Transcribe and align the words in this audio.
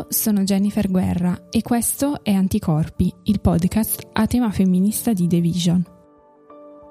Io 0.00 0.06
sono 0.08 0.44
Jennifer 0.44 0.90
Guerra 0.90 1.48
e 1.50 1.60
questo 1.60 2.24
è 2.24 2.32
Anticorpi, 2.32 3.12
il 3.24 3.38
podcast 3.38 4.08
a 4.14 4.26
tema 4.26 4.50
femminista 4.50 5.12
di 5.12 5.26
The 5.26 5.40
Vision. 5.40 5.84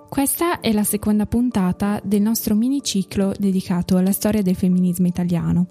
Questa 0.07 0.59
è 0.59 0.71
la 0.71 0.83
seconda 0.83 1.25
puntata 1.25 1.99
del 2.03 2.21
nostro 2.21 2.53
miniciclo 2.53 3.33
dedicato 3.35 3.97
alla 3.97 4.11
storia 4.11 4.43
del 4.43 4.55
femminismo 4.55 5.07
italiano. 5.07 5.65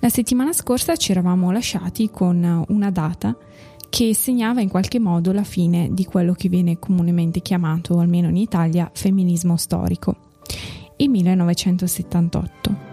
La 0.00 0.10
settimana 0.10 0.52
scorsa 0.52 0.94
ci 0.94 1.12
eravamo 1.12 1.50
lasciati 1.50 2.10
con 2.10 2.66
una 2.68 2.90
data 2.90 3.34
che 3.88 4.14
segnava 4.14 4.60
in 4.60 4.68
qualche 4.68 4.98
modo 4.98 5.32
la 5.32 5.44
fine 5.44 5.88
di 5.92 6.04
quello 6.04 6.34
che 6.34 6.50
viene 6.50 6.78
comunemente 6.78 7.40
chiamato, 7.40 7.98
almeno 7.98 8.28
in 8.28 8.36
Italia, 8.36 8.90
femminismo 8.92 9.56
storico, 9.56 10.16
il 10.96 11.08
1978. 11.08 12.91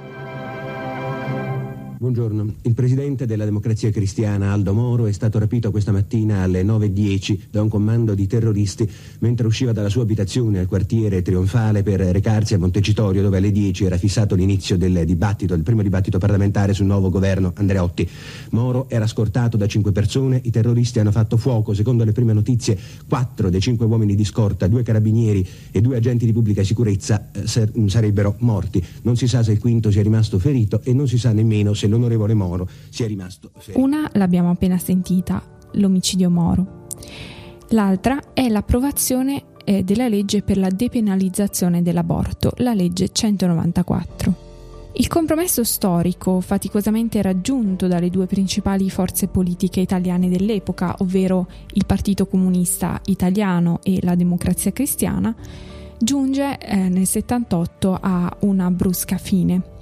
Buongiorno. 2.02 2.54
Il 2.61 2.75
presidente 2.75 3.25
della 3.25 3.43
Democrazia 3.43 3.91
Cristiana, 3.91 4.53
Aldo 4.53 4.73
Moro, 4.73 5.07
è 5.07 5.12
stato 5.12 5.38
rapito 5.38 5.70
questa 5.70 5.91
mattina 5.91 6.44
alle 6.44 6.63
9.10 6.63 7.40
da 7.52 7.62
un 7.62 7.67
comando 7.67 8.16
di 8.16 8.26
terroristi 8.26 8.90
mentre 9.20 9.45
usciva 9.45 9.73
dalla 9.73 9.90
sua 9.90 10.04
abitazione 10.04 10.59
al 10.59 10.67
quartiere 10.67 11.21
Trionfale 11.21 11.84
per 11.84 11.99
recarsi 11.99 12.54
a 12.54 12.57
Montecitorio 12.57 13.21
dove 13.21 13.40
alle 13.40 13.52
10 13.52 13.84
era 13.84 13.98
fissato 13.98 14.35
l'inizio 14.35 14.77
del 14.77 15.04
dibattito, 15.05 15.54
il 15.55 15.63
primo 15.63 15.81
dibattito 15.81 16.20
parlamentare 16.20 16.73
sul 16.73 16.85
nuovo 16.85 17.09
governo 17.09 17.52
Andreotti. 17.55 18.07
Moro 18.52 18.88
era 18.88 19.05
scortato 19.05 19.57
da 19.57 19.68
cinque 19.68 19.91
persone, 19.91 20.40
i 20.41 20.52
terroristi 20.52 20.99
hanno 20.99 21.12
fatto 21.12 21.35
fuoco, 21.35 21.73
secondo 21.73 22.05
le 22.05 22.13
prime 22.13 22.31
notizie 22.31 22.79
quattro 23.09 23.49
dei 23.49 23.59
cinque 23.59 23.85
uomini 23.85 24.16
di 24.16 24.23
scorta, 24.23 24.68
due 24.68 24.84
carabinieri 24.84 25.45
e 25.70 25.81
due 25.81 25.98
agenti 25.98 26.26
di 26.26 26.31
pubblica 26.31 26.63
sicurezza 26.63 27.27
eh, 27.34 27.45
sarebbero 27.45 28.35
morti. 28.38 28.81
Non 29.02 29.18
si 29.18 29.27
sa 29.27 29.43
se 29.43 29.52
il 29.52 29.59
quinto 29.59 29.91
sia 29.91 30.02
rimasto 30.02 30.40
ferito 30.40 30.79
e 30.85 30.93
non 30.93 31.05
si 31.05 31.18
sa 31.18 31.34
nemmeno 31.34 31.73
se 31.73 31.88
l'onorevole 31.89 32.34
Moro 32.34 32.67
sia 32.89 33.07
rimasto 33.07 33.52
fermo. 33.57 33.84
Una 33.84 34.09
l'abbiamo 34.13 34.52
appena 34.52 34.77
sentita, 34.77 35.41
l'omicidio 35.73 36.29
Moro. 36.29 36.85
L'altra 37.70 38.34
è 38.34 38.48
l'approvazione 38.48 39.43
eh, 39.63 39.84
della 39.84 40.07
legge 40.07 40.41
per 40.41 40.57
la 40.57 40.70
depenalizzazione 40.70 41.81
dell'aborto, 41.81 42.51
la 42.57 42.73
legge 42.73 43.09
194. 43.12 44.48
Il 44.93 45.07
compromesso 45.07 45.63
storico 45.63 46.41
faticosamente 46.41 47.21
raggiunto 47.21 47.87
dalle 47.87 48.09
due 48.09 48.26
principali 48.26 48.90
forze 48.90 49.27
politiche 49.27 49.79
italiane 49.79 50.29
dell'epoca, 50.29 50.96
ovvero 50.99 51.48
il 51.74 51.85
Partito 51.85 52.26
Comunista 52.26 52.99
Italiano 53.05 53.79
e 53.84 53.99
la 54.01 54.15
Democrazia 54.15 54.71
Cristiana, 54.71 55.34
giunge 55.99 56.57
eh, 56.57 56.90
nel 56.90 57.05
78 57.05 57.98
a 58.01 58.35
una 58.40 58.71
brusca 58.71 59.18
fine 59.18 59.77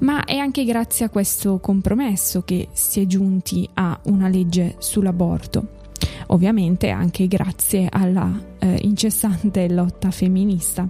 ma 0.00 0.24
è 0.24 0.36
anche 0.36 0.64
grazie 0.64 1.06
a 1.06 1.10
questo 1.10 1.58
compromesso 1.58 2.42
che 2.42 2.68
si 2.72 3.00
è 3.00 3.06
giunti 3.06 3.68
a 3.74 3.98
una 4.04 4.28
legge 4.28 4.76
sull'aborto. 4.78 5.78
Ovviamente 6.28 6.90
anche 6.90 7.26
grazie 7.26 7.88
alla 7.90 8.32
eh, 8.58 8.78
incessante 8.82 9.68
lotta 9.68 10.10
femminista. 10.10 10.88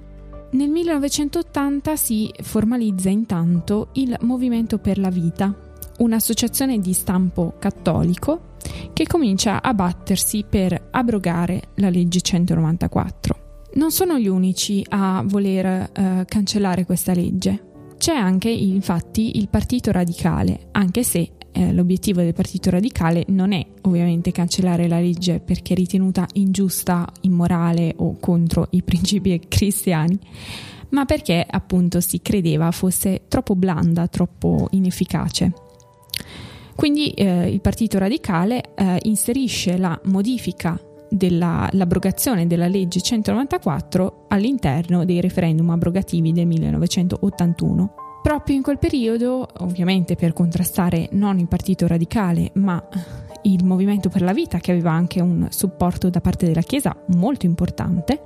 Nel 0.52 0.68
1980 0.68 1.96
si 1.96 2.30
formalizza 2.42 3.08
intanto 3.08 3.88
il 3.92 4.16
Movimento 4.22 4.78
per 4.78 4.98
la 4.98 5.10
Vita, 5.10 5.54
un'associazione 5.98 6.78
di 6.80 6.92
stampo 6.92 7.54
cattolico 7.58 8.48
che 8.92 9.06
comincia 9.06 9.62
a 9.62 9.72
battersi 9.72 10.44
per 10.48 10.88
abrogare 10.90 11.70
la 11.76 11.88
legge 11.88 12.20
194. 12.20 13.48
Non 13.74 13.92
sono 13.92 14.18
gli 14.18 14.26
unici 14.26 14.84
a 14.88 15.22
voler 15.24 15.90
eh, 15.92 16.24
cancellare 16.26 16.84
questa 16.84 17.14
legge. 17.14 17.69
C'è 18.00 18.14
anche 18.14 18.48
infatti 18.48 19.36
il 19.36 19.50
Partito 19.50 19.92
Radicale, 19.92 20.68
anche 20.72 21.02
se 21.02 21.32
eh, 21.52 21.70
l'obiettivo 21.74 22.22
del 22.22 22.32
Partito 22.32 22.70
Radicale 22.70 23.24
non 23.28 23.52
è 23.52 23.62
ovviamente 23.82 24.32
cancellare 24.32 24.88
la 24.88 24.98
legge 24.98 25.38
perché 25.38 25.74
è 25.74 25.76
ritenuta 25.76 26.26
ingiusta, 26.32 27.06
immorale 27.20 27.92
o 27.98 28.16
contro 28.18 28.68
i 28.70 28.82
principi 28.82 29.38
cristiani, 29.46 30.18
ma 30.88 31.04
perché 31.04 31.46
appunto 31.46 32.00
si 32.00 32.22
credeva 32.22 32.70
fosse 32.70 33.24
troppo 33.28 33.54
blanda, 33.54 34.08
troppo 34.08 34.68
inefficace. 34.70 35.52
Quindi 36.74 37.10
eh, 37.10 37.50
il 37.50 37.60
Partito 37.60 37.98
Radicale 37.98 38.72
eh, 38.76 38.96
inserisce 39.02 39.76
la 39.76 40.00
modifica 40.04 40.80
dell'abrogazione 41.10 42.46
della 42.46 42.68
legge 42.68 43.00
194 43.00 44.26
all'interno 44.28 45.04
dei 45.04 45.20
referendum 45.20 45.70
abrogativi 45.70 46.32
del 46.32 46.46
1981. 46.46 47.94
Proprio 48.22 48.56
in 48.56 48.62
quel 48.62 48.78
periodo, 48.78 49.48
ovviamente 49.58 50.14
per 50.14 50.32
contrastare 50.32 51.08
non 51.12 51.38
il 51.38 51.48
partito 51.48 51.86
radicale, 51.86 52.50
ma 52.54 52.82
il 53.42 53.64
Movimento 53.64 54.10
per 54.10 54.20
la 54.22 54.34
Vita, 54.34 54.58
che 54.58 54.72
aveva 54.72 54.92
anche 54.92 55.20
un 55.20 55.46
supporto 55.50 56.10
da 56.10 56.20
parte 56.20 56.46
della 56.46 56.60
Chiesa 56.60 56.94
molto 57.06 57.46
importante, 57.46 58.22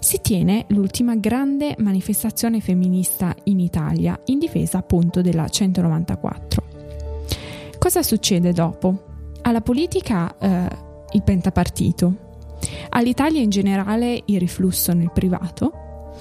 si 0.00 0.20
tiene 0.20 0.64
l'ultima 0.68 1.14
grande 1.14 1.76
manifestazione 1.78 2.60
femminista 2.60 3.34
in 3.44 3.60
Italia 3.60 4.18
in 4.26 4.38
difesa 4.38 4.78
appunto 4.78 5.20
della 5.20 5.48
194. 5.48 6.62
Cosa 7.78 8.02
succede 8.02 8.52
dopo? 8.52 9.04
Alla 9.42 9.60
politica 9.60 10.36
eh, 10.38 10.88
il 11.12 11.22
pentapartito, 11.22 12.14
all'Italia 12.90 13.40
in 13.40 13.50
generale 13.50 14.22
il 14.26 14.38
riflusso 14.38 14.92
nel 14.92 15.10
privato. 15.12 16.16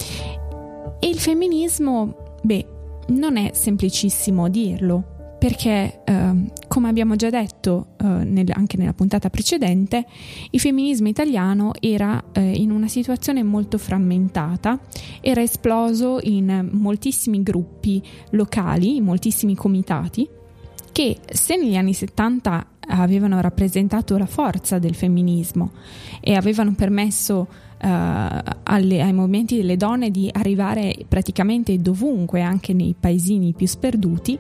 E 1.00 1.08
il 1.08 1.20
femminismo, 1.20 2.38
beh, 2.42 2.66
non 3.08 3.38
è 3.38 3.52
semplicissimo 3.54 4.50
dirlo, 4.50 5.36
perché 5.40 6.02
eh, 6.04 6.32
come 6.68 6.90
abbiamo 6.90 7.16
già 7.16 7.30
detto 7.30 7.96
eh, 7.98 8.06
nel, 8.06 8.52
anche 8.54 8.76
nella 8.76 8.94
puntata 8.94 9.30
precedente, 9.30 10.06
il 10.52 10.60
femminismo 10.60 11.08
italiano 11.08 11.72
era 11.80 12.22
eh, 12.34 12.42
in 12.42 12.72
una 12.72 12.90
situazione 12.90 13.42
molto 13.42 13.78
frammentata, 13.78 14.80
era 15.22 15.42
esploso 15.42 16.20
in 16.24 16.70
moltissimi 16.74 17.42
gruppi 17.42 18.04
locali, 18.32 18.98
in 18.98 19.06
moltissimi 19.06 19.56
comitati, 19.56 20.28
che 20.92 21.18
se 21.32 21.56
negli 21.56 21.78
anni 21.78 21.94
70 21.94 22.68
avevano 22.90 23.40
rappresentato 23.42 24.18
la 24.18 24.26
forza 24.26 24.80
del 24.80 24.96
femminismo 24.96 25.72
e 26.20 26.34
avevano 26.34 26.74
permesso 26.74 27.48
uh, 27.82 27.88
alle, 28.64 29.02
ai 29.02 29.14
movimenti 29.14 29.58
delle 29.58 29.78
donne 29.78 30.12
di 30.12 30.30
arrivare 30.32 30.96
praticamente 31.08 31.80
dovunque, 31.80 32.42
anche 32.42 32.74
nei 32.74 32.96
paesini 33.00 33.54
più 33.54 33.68
sperduti. 33.68 34.38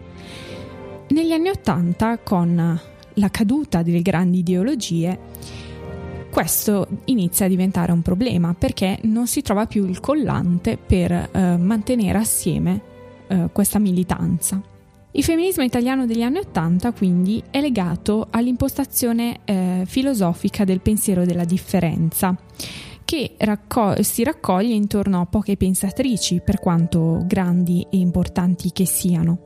Negli 1.09 1.31
anni 1.31 1.49
Ottanta, 1.49 2.19
con 2.19 2.79
la 3.13 3.29
caduta 3.29 3.81
delle 3.81 4.01
grandi 4.01 4.39
ideologie, 4.39 5.17
questo 6.31 6.87
inizia 7.05 7.47
a 7.47 7.49
diventare 7.49 7.91
un 7.91 8.01
problema 8.01 8.53
perché 8.53 8.99
non 9.03 9.25
si 9.27 9.41
trova 9.41 9.65
più 9.65 9.87
il 9.87 9.99
collante 9.99 10.77
per 10.77 11.11
uh, 11.11 11.39
mantenere 11.57 12.17
assieme 12.19 12.81
uh, 13.27 13.49
questa 13.51 13.79
militanza. 13.79 14.68
Il 15.11 15.23
femminismo 15.23 15.63
italiano 15.63 16.05
degli 16.05 16.21
anni 16.21 16.37
Ottanta 16.37 16.91
quindi 16.91 17.41
è 17.49 17.59
legato 17.59 18.27
all'impostazione 18.29 19.39
eh, 19.43 19.83
filosofica 19.87 20.63
del 20.63 20.81
pensiero 20.81 21.25
della 21.25 21.45
differenza, 21.45 22.35
che 23.05 23.33
racco- 23.39 24.03
si 24.03 24.23
raccoglie 24.23 24.75
intorno 24.75 25.21
a 25.21 25.25
poche 25.25 25.57
pensatrici, 25.57 26.41
per 26.41 26.59
quanto 26.59 27.23
grandi 27.25 27.87
e 27.89 27.97
importanti 27.97 28.71
che 28.71 28.85
siano. 28.85 29.39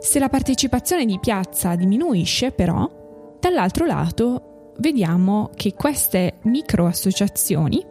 Se 0.00 0.18
la 0.18 0.28
partecipazione 0.28 1.06
di 1.06 1.20
piazza 1.20 1.76
diminuisce, 1.76 2.50
però, 2.50 3.36
dall'altro 3.38 3.86
lato 3.86 4.72
vediamo 4.78 5.50
che 5.54 5.74
queste 5.74 6.38
microassociazioni 6.42 7.86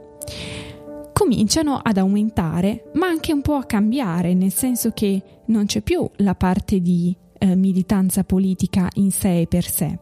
cominciano 1.22 1.80
ad 1.80 1.98
aumentare, 1.98 2.90
ma 2.94 3.06
anche 3.06 3.32
un 3.32 3.42
po' 3.42 3.54
a 3.54 3.66
cambiare, 3.66 4.34
nel 4.34 4.52
senso 4.52 4.90
che 4.90 5.22
non 5.46 5.68
c'è 5.68 5.82
più 5.82 6.10
la 6.16 6.34
parte 6.34 6.82
di 6.82 7.16
eh, 7.38 7.56
militanza 7.56 8.24
politica 8.24 8.90
in 8.96 9.12
sé 9.12 9.42
e 9.42 9.46
per 9.46 9.70
sé. 9.70 10.00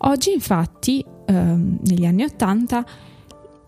Oggi 0.00 0.34
infatti, 0.34 1.02
ehm, 1.24 1.78
negli 1.86 2.04
anni 2.04 2.24
Ottanta, 2.24 2.84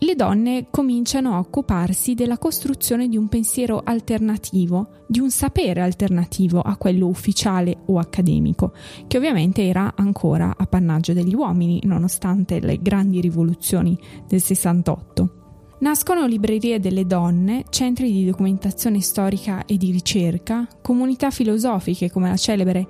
le 0.00 0.15
donne 0.15 0.67
cominciano 0.70 1.35
a 1.35 1.38
occuparsi 1.38 2.12
della 2.12 2.37
costruzione 2.37 3.09
di 3.09 3.17
un 3.17 3.29
pensiero 3.29 3.81
alternativo, 3.82 5.06
di 5.09 5.21
un 5.21 5.31
sapere 5.31 5.81
alternativo 5.81 6.61
a 6.61 6.76
quello 6.76 7.06
ufficiale 7.06 7.79
o 7.87 7.99
accademico, 7.99 8.75
che 9.06 9.17
ovviamente 9.17 9.67
era 9.67 9.94
ancora 9.97 10.55
appannaggio 10.55 11.14
degli 11.14 11.35
uomini, 11.35 11.81
nonostante 11.85 12.61
le 12.61 12.79
grandi 12.82 13.23
rivoluzioni 13.23 13.99
del 14.29 14.43
68. 14.43 15.38
Nascono 15.81 16.27
librerie 16.27 16.81
delle 16.81 17.07
donne, 17.07 17.65
centri 17.71 18.11
di 18.11 18.25
documentazione 18.25 19.01
storica 19.01 19.65
e 19.65 19.77
di 19.77 19.93
ricerca, 19.93 20.67
comunità 20.83 21.31
filosofiche 21.31 22.11
come 22.11 22.29
la 22.29 22.37
celebre 22.37 22.87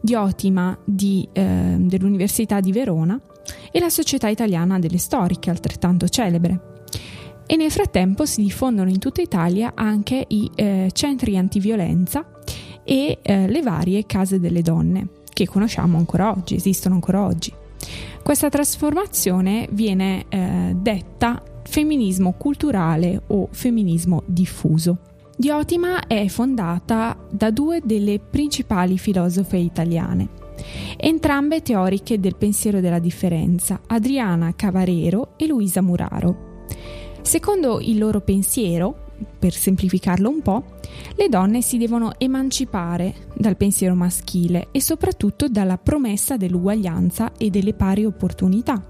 Diotima 0.00 0.78
di, 0.84 1.28
eh, 1.32 1.74
dell'Università 1.80 2.60
di 2.60 2.70
Verona 2.70 3.20
e 3.72 3.80
la 3.80 3.88
Società 3.88 4.28
Italiana 4.28 4.78
delle 4.78 4.98
Storiche, 4.98 5.50
altrettanto 5.50 6.06
celebre. 6.06 6.84
E 7.44 7.56
nel 7.56 7.72
frattempo 7.72 8.24
si 8.24 8.42
diffondono 8.42 8.88
in 8.88 9.00
tutta 9.00 9.20
Italia 9.20 9.72
anche 9.74 10.24
i 10.28 10.48
eh, 10.54 10.90
centri 10.92 11.36
antiviolenza 11.36 12.24
e 12.84 13.18
eh, 13.20 13.48
le 13.48 13.62
varie 13.62 14.06
case 14.06 14.38
delle 14.38 14.62
donne 14.62 15.08
che 15.32 15.46
conosciamo 15.46 15.98
ancora 15.98 16.30
oggi, 16.30 16.54
esistono 16.54 16.94
ancora 16.94 17.24
oggi. 17.24 17.52
Questa 18.22 18.48
trasformazione 18.48 19.66
viene 19.72 20.26
eh, 20.28 20.76
detta 20.76 21.42
femminismo 21.68 22.32
culturale 22.32 23.22
o 23.26 23.48
femminismo 23.50 24.22
diffuso. 24.24 24.98
Diotima 25.36 26.06
è 26.06 26.26
fondata 26.28 27.16
da 27.30 27.50
due 27.50 27.82
delle 27.84 28.18
principali 28.18 28.96
filosofe 28.96 29.58
italiane, 29.58 30.30
entrambe 30.96 31.62
teoriche 31.62 32.18
del 32.18 32.36
pensiero 32.36 32.80
della 32.80 32.98
differenza, 32.98 33.82
Adriana 33.86 34.54
Cavarero 34.56 35.34
e 35.36 35.46
Luisa 35.46 35.82
Muraro. 35.82 36.64
Secondo 37.20 37.80
il 37.80 37.98
loro 37.98 38.22
pensiero, 38.22 39.06
per 39.38 39.52
semplificarlo 39.52 40.28
un 40.28 40.40
po', 40.40 40.64
le 41.16 41.28
donne 41.28 41.60
si 41.60 41.76
devono 41.76 42.12
emancipare 42.16 43.14
dal 43.34 43.56
pensiero 43.56 43.94
maschile 43.94 44.68
e 44.72 44.80
soprattutto 44.80 45.48
dalla 45.48 45.76
promessa 45.76 46.36
dell'uguaglianza 46.36 47.32
e 47.36 47.50
delle 47.50 47.74
pari 47.74 48.06
opportunità, 48.06 48.82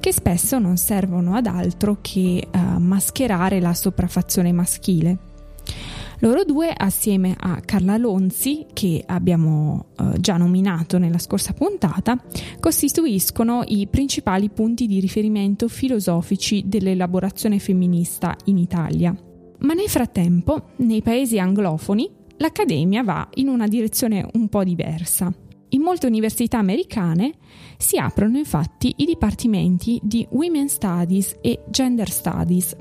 che 0.00 0.12
spesso 0.12 0.58
non 0.58 0.76
servono 0.76 1.34
ad 1.34 1.46
altro 1.46 1.98
che 2.00 2.46
uh, 2.52 2.78
mascherare 2.78 3.60
la 3.60 3.74
sopraffazione 3.74 4.52
maschile. 4.52 5.18
Loro 6.20 6.44
due, 6.44 6.72
assieme 6.74 7.34
a 7.38 7.60
Carla 7.60 7.96
Lonzi, 7.96 8.66
che 8.72 9.02
abbiamo 9.06 9.86
uh, 9.98 10.12
già 10.18 10.36
nominato 10.36 10.96
nella 10.98 11.18
scorsa 11.18 11.52
puntata, 11.52 12.18
costituiscono 12.60 13.62
i 13.66 13.86
principali 13.88 14.48
punti 14.48 14.86
di 14.86 15.00
riferimento 15.00 15.68
filosofici 15.68 16.62
dell'elaborazione 16.66 17.58
femminista 17.58 18.36
in 18.44 18.58
Italia. 18.58 19.14
Ma 19.58 19.74
nel 19.74 19.88
frattempo, 19.88 20.70
nei 20.76 21.02
paesi 21.02 21.38
anglofoni, 21.38 22.08
l'accademia 22.36 23.02
va 23.02 23.28
in 23.34 23.48
una 23.48 23.66
direzione 23.66 24.26
un 24.34 24.48
po' 24.48 24.64
diversa. 24.64 25.32
In 25.74 25.80
molte 25.80 26.06
università 26.06 26.58
americane 26.58 27.32
si 27.78 27.98
aprono 27.98 28.38
infatti 28.38 28.94
i 28.98 29.04
dipartimenti 29.04 29.98
di 30.04 30.24
Women 30.30 30.68
Studies 30.68 31.36
e 31.40 31.64
Gender 31.68 32.08
Studies. 32.08 32.76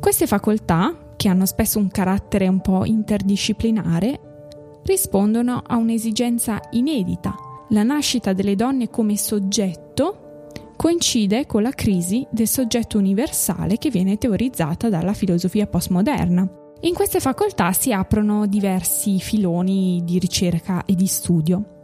Queste 0.00 0.26
facoltà, 0.26 1.14
che 1.16 1.28
hanno 1.28 1.46
spesso 1.46 1.78
un 1.78 1.88
carattere 1.88 2.48
un 2.48 2.60
po' 2.60 2.84
interdisciplinare, 2.84 4.80
rispondono 4.82 5.62
a 5.64 5.76
un'esigenza 5.76 6.60
inedita, 6.72 7.36
la 7.68 7.84
nascita 7.84 8.32
delle 8.32 8.56
donne 8.56 8.90
come 8.90 9.16
soggetto 9.16 10.48
coincide 10.76 11.46
con 11.46 11.62
la 11.62 11.70
crisi 11.70 12.26
del 12.32 12.48
soggetto 12.48 12.98
universale 12.98 13.78
che 13.78 13.90
viene 13.90 14.18
teorizzata 14.18 14.88
dalla 14.88 15.14
filosofia 15.14 15.68
postmoderna. 15.68 16.48
In 16.80 16.94
queste 16.94 17.20
facoltà 17.20 17.72
si 17.72 17.92
aprono 17.92 18.46
diversi 18.46 19.20
filoni 19.20 20.02
di 20.04 20.18
ricerca 20.18 20.84
e 20.84 20.94
di 20.94 21.06
studio. 21.06 21.74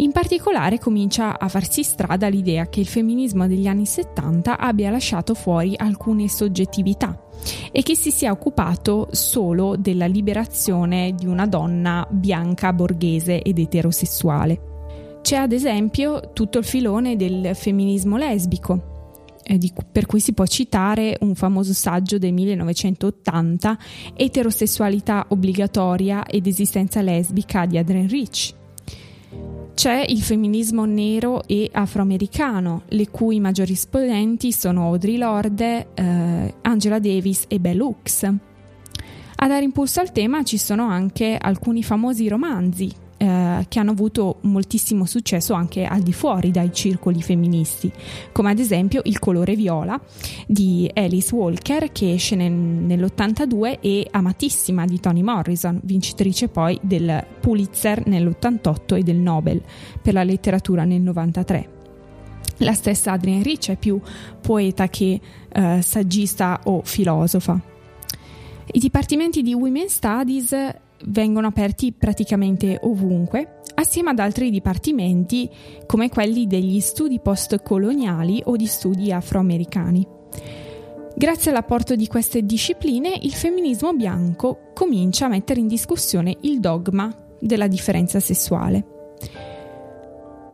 In 0.00 0.12
particolare 0.12 0.78
comincia 0.78 1.40
a 1.40 1.48
farsi 1.48 1.82
strada 1.82 2.28
l'idea 2.28 2.68
che 2.68 2.78
il 2.78 2.86
femminismo 2.86 3.48
degli 3.48 3.66
anni 3.66 3.84
70 3.84 4.56
abbia 4.56 4.90
lasciato 4.90 5.34
fuori 5.34 5.74
alcune 5.76 6.28
soggettività 6.28 7.20
e 7.72 7.82
che 7.82 7.96
si 7.96 8.12
sia 8.12 8.30
occupato 8.30 9.08
solo 9.10 9.74
della 9.76 10.06
liberazione 10.06 11.14
di 11.16 11.26
una 11.26 11.46
donna 11.46 12.06
bianca, 12.08 12.72
borghese 12.72 13.42
ed 13.42 13.58
eterosessuale. 13.58 15.18
C'è 15.20 15.36
ad 15.36 15.50
esempio 15.50 16.30
tutto 16.32 16.58
il 16.58 16.64
filone 16.64 17.16
del 17.16 17.50
femminismo 17.56 18.16
lesbico, 18.16 19.34
eh, 19.42 19.58
per 19.90 20.06
cui 20.06 20.20
si 20.20 20.32
può 20.32 20.46
citare 20.46 21.16
un 21.22 21.34
famoso 21.34 21.72
saggio 21.72 22.18
del 22.18 22.32
1980, 22.34 23.78
Eterosessualità 24.14 25.26
obbligatoria 25.28 26.24
ed 26.24 26.46
esistenza 26.46 27.00
lesbica 27.00 27.66
di 27.66 27.78
Adrienne 27.78 28.08
Rich. 28.08 28.57
C'è 29.78 30.04
il 30.08 30.22
femminismo 30.22 30.86
nero 30.86 31.46
e 31.46 31.70
afroamericano, 31.72 32.82
le 32.88 33.10
cui 33.10 33.38
maggiori 33.38 33.74
esponenti 33.74 34.50
sono 34.50 34.86
Audre 34.86 35.16
Lorde, 35.16 35.90
eh, 35.94 36.54
Angela 36.62 36.98
Davis 36.98 37.44
e 37.46 37.60
Bell 37.60 37.78
Hooks. 37.78 38.24
A 38.24 39.46
dare 39.46 39.62
impulso 39.62 40.00
al 40.00 40.10
tema 40.10 40.42
ci 40.42 40.58
sono 40.58 40.88
anche 40.88 41.38
alcuni 41.40 41.84
famosi 41.84 42.26
romanzi 42.26 42.92
eh, 43.18 43.66
che 43.68 43.78
hanno 43.78 43.90
avuto 43.90 44.38
moltissimo 44.42 45.04
successo 45.04 45.52
anche 45.52 45.84
al 45.84 46.00
di 46.00 46.12
fuori 46.12 46.50
dai 46.50 46.72
circoli 46.72 47.20
femministi, 47.20 47.90
come 48.32 48.50
ad 48.50 48.58
esempio 48.58 49.00
Il 49.04 49.18
colore 49.18 49.56
viola 49.56 50.00
di 50.46 50.90
Alice 50.94 51.34
Walker 51.34 51.90
che 51.92 52.12
esce 52.12 52.36
nel, 52.36 52.52
nell'82 52.52 53.80
e 53.80 54.06
amatissima 54.10 54.84
di 54.84 55.00
Toni 55.00 55.22
Morrison, 55.22 55.80
vincitrice 55.82 56.48
poi 56.48 56.78
del 56.80 57.24
Pulitzer 57.40 58.06
nell'88 58.06 58.96
e 58.96 59.02
del 59.02 59.16
Nobel 59.16 59.62
per 60.00 60.14
la 60.14 60.22
letteratura 60.22 60.84
nel 60.84 61.00
93. 61.00 61.76
La 62.58 62.72
stessa 62.72 63.12
Adrienne 63.12 63.42
Rich 63.42 63.70
è 63.70 63.76
più 63.76 64.00
poeta 64.40 64.88
che 64.88 65.20
eh, 65.48 65.82
saggista 65.82 66.60
o 66.64 66.82
filosofa. 66.84 67.60
I 68.70 68.78
dipartimenti 68.78 69.42
di 69.42 69.54
Women 69.54 69.88
Studies 69.88 70.54
vengono 71.06 71.46
aperti 71.46 71.92
praticamente 71.92 72.78
ovunque, 72.82 73.60
assieme 73.74 74.10
ad 74.10 74.18
altri 74.18 74.50
dipartimenti 74.50 75.48
come 75.86 76.08
quelli 76.08 76.46
degli 76.46 76.80
studi 76.80 77.20
postcoloniali 77.20 78.42
o 78.44 78.56
di 78.56 78.66
studi 78.66 79.12
afroamericani. 79.12 80.06
Grazie 81.14 81.50
all'apporto 81.50 81.96
di 81.96 82.06
queste 82.06 82.42
discipline, 82.42 83.12
il 83.22 83.32
femminismo 83.32 83.92
bianco 83.92 84.70
comincia 84.72 85.26
a 85.26 85.28
mettere 85.28 85.58
in 85.60 85.66
discussione 85.66 86.36
il 86.42 86.60
dogma 86.60 87.12
della 87.40 87.66
differenza 87.66 88.20
sessuale. 88.20 88.96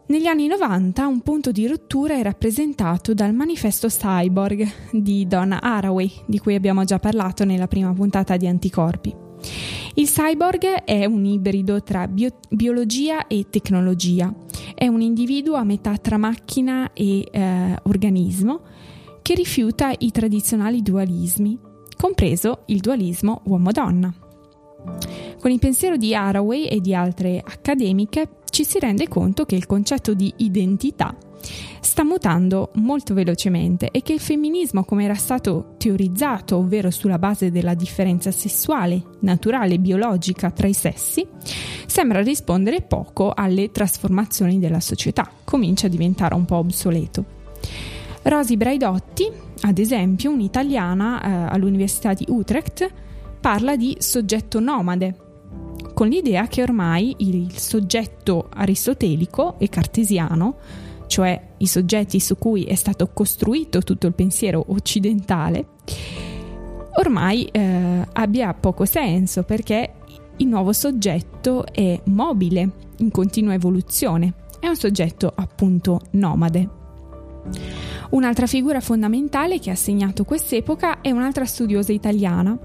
Negli 0.06 0.26
anni 0.26 0.46
90 0.46 1.06
un 1.06 1.20
punto 1.20 1.50
di 1.50 1.66
rottura 1.66 2.14
è 2.14 2.22
rappresentato 2.22 3.14
dal 3.14 3.34
manifesto 3.34 3.88
Cyborg 3.88 4.66
di 4.92 5.26
Donna 5.26 5.60
Haraway, 5.62 6.10
di 6.26 6.38
cui 6.38 6.54
abbiamo 6.54 6.84
già 6.84 6.98
parlato 6.98 7.44
nella 7.44 7.68
prima 7.68 7.92
puntata 7.92 8.36
di 8.36 8.46
Anticorpi. 8.46 9.23
Il 9.94 10.08
cyborg 10.08 10.84
è 10.84 11.04
un 11.04 11.24
ibrido 11.24 11.82
tra 11.82 12.08
bio- 12.08 12.38
biologia 12.50 13.26
e 13.26 13.46
tecnologia. 13.48 14.32
È 14.74 14.86
un 14.86 15.00
individuo 15.00 15.54
a 15.54 15.64
metà 15.64 15.96
tra 15.96 16.16
macchina 16.16 16.92
e 16.92 17.28
eh, 17.30 17.76
organismo 17.84 18.60
che 19.22 19.34
rifiuta 19.34 19.92
i 19.96 20.10
tradizionali 20.10 20.82
dualismi, 20.82 21.58
compreso 21.96 22.62
il 22.66 22.80
dualismo 22.80 23.42
uomo-donna. 23.44 24.12
Con 25.40 25.50
il 25.50 25.58
pensiero 25.58 25.96
di 25.96 26.14
Haraway 26.14 26.66
e 26.66 26.80
di 26.80 26.94
altre 26.94 27.40
accademiche 27.42 28.28
ci 28.54 28.64
si 28.64 28.78
rende 28.78 29.08
conto 29.08 29.46
che 29.46 29.56
il 29.56 29.66
concetto 29.66 30.14
di 30.14 30.32
identità 30.36 31.12
sta 31.80 32.04
mutando 32.04 32.70
molto 32.74 33.12
velocemente 33.12 33.90
e 33.90 34.00
che 34.00 34.12
il 34.12 34.20
femminismo 34.20 34.84
come 34.84 35.02
era 35.02 35.16
stato 35.16 35.74
teorizzato, 35.76 36.58
ovvero 36.58 36.92
sulla 36.92 37.18
base 37.18 37.50
della 37.50 37.74
differenza 37.74 38.30
sessuale, 38.30 39.02
naturale 39.22 39.74
e 39.74 39.78
biologica 39.80 40.52
tra 40.52 40.68
i 40.68 40.72
sessi, 40.72 41.26
sembra 41.86 42.22
rispondere 42.22 42.80
poco 42.80 43.32
alle 43.34 43.72
trasformazioni 43.72 44.60
della 44.60 44.78
società, 44.78 45.28
comincia 45.42 45.88
a 45.88 45.90
diventare 45.90 46.36
un 46.36 46.44
po' 46.44 46.58
obsoleto. 46.58 47.24
Rosy 48.22 48.56
Braidotti, 48.56 49.28
ad 49.62 49.78
esempio, 49.78 50.30
un'italiana 50.30 51.22
eh, 51.22 51.54
all'Università 51.54 52.14
di 52.14 52.24
Utrecht, 52.28 52.88
parla 53.40 53.74
di 53.74 53.96
soggetto 53.98 54.60
nomade, 54.60 55.23
con 55.94 56.08
l'idea 56.08 56.46
che 56.48 56.62
ormai 56.62 57.14
il 57.18 57.56
soggetto 57.56 58.48
aristotelico 58.52 59.54
e 59.58 59.68
cartesiano 59.68 60.56
cioè 61.06 61.40
i 61.58 61.66
soggetti 61.66 62.20
su 62.20 62.36
cui 62.36 62.64
è 62.64 62.74
stato 62.74 63.08
costruito 63.12 63.80
tutto 63.82 64.06
il 64.06 64.14
pensiero 64.14 64.64
occidentale, 64.68 65.66
ormai 66.96 67.44
eh, 67.44 68.06
abbia 68.12 68.54
poco 68.54 68.84
senso 68.84 69.42
perché 69.42 69.92
il 70.36 70.46
nuovo 70.46 70.72
soggetto 70.72 71.66
è 71.66 72.00
mobile, 72.06 72.70
in 72.98 73.10
continua 73.10 73.54
evoluzione, 73.54 74.34
è 74.58 74.66
un 74.66 74.76
soggetto 74.76 75.32
appunto 75.34 76.00
nomade. 76.12 76.82
Un'altra 78.10 78.46
figura 78.46 78.80
fondamentale 78.80 79.58
che 79.58 79.70
ha 79.70 79.74
segnato 79.74 80.24
quest'epoca 80.24 81.00
è 81.00 81.10
un'altra 81.10 81.44
studiosa 81.44 81.92
italiana, 81.92 82.56